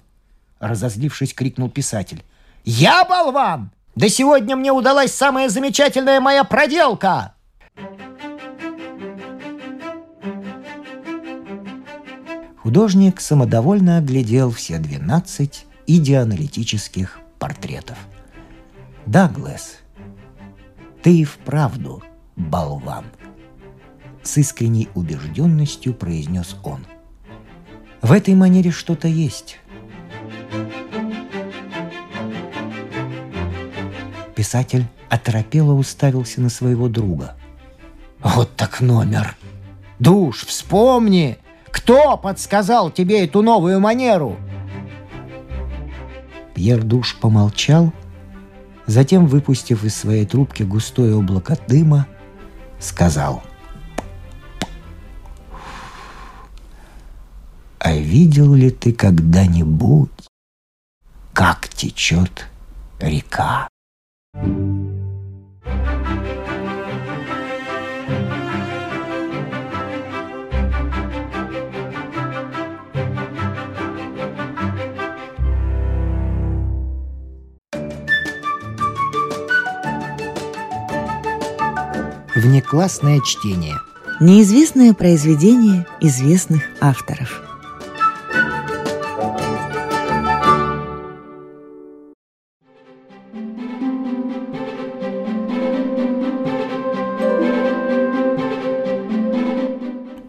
Разозлившись, 0.60 1.34
крикнул 1.34 1.70
писатель. 1.70 2.24
«Я 2.64 3.04
болван! 3.06 3.72
Да 3.96 4.08
сегодня 4.10 4.56
мне 4.56 4.72
удалась 4.72 5.14
самая 5.14 5.50
замечательная 5.50 6.20
моя 6.20 6.44
проделка!» 6.44 7.34
Художник 12.58 13.20
самодовольно 13.20 13.98
оглядел 13.98 14.52
все 14.52 14.78
двенадцать 14.78 15.66
идеоаналитических 15.88 17.20
портретов. 17.40 17.98
«Даглас, 19.08 19.78
ты 21.02 21.22
и 21.22 21.24
вправду 21.24 22.04
болван!» 22.40 23.06
С 24.24 24.38
искренней 24.38 24.90
убежденностью 24.96 25.94
произнес 25.94 26.56
он. 26.64 26.88
«В 28.02 28.12
этой 28.12 28.34
манере 28.34 28.72
что-то 28.72 29.08
есть. 29.08 29.60
Писатель 34.40 34.86
оторопело 35.10 35.74
уставился 35.74 36.40
на 36.40 36.48
своего 36.48 36.88
друга. 36.88 37.36
«Вот 38.24 38.56
так 38.56 38.80
номер! 38.80 39.36
Душ, 40.00 40.46
вспомни! 40.46 41.38
Кто 41.72 42.16
подсказал 42.16 42.90
тебе 42.90 43.26
эту 43.26 43.42
новую 43.42 43.82
манеру?» 43.82 44.38
Пьер 46.54 46.84
Душ 46.84 47.18
помолчал, 47.20 47.92
затем, 48.86 49.28
выпустив 49.28 49.84
из 49.84 49.94
своей 49.94 50.26
трубки 50.26 50.64
густое 50.64 51.18
облако 51.18 51.58
дыма, 51.68 52.08
сказал 52.80 53.44
«А 57.80 57.94
видел 57.94 58.54
ли 58.54 58.72
ты 58.72 58.94
когда-нибудь, 58.94 60.28
как 61.34 61.68
течет 61.70 62.48
река?» 63.00 63.68
Внеклассное 82.40 83.20
чтение. 83.20 83.76
Неизвестное 84.22 84.94
произведение 84.94 85.86
известных 86.00 86.64
авторов– 86.80 87.42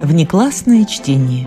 Внеклассное 0.01 0.87
чтение. 0.87 1.47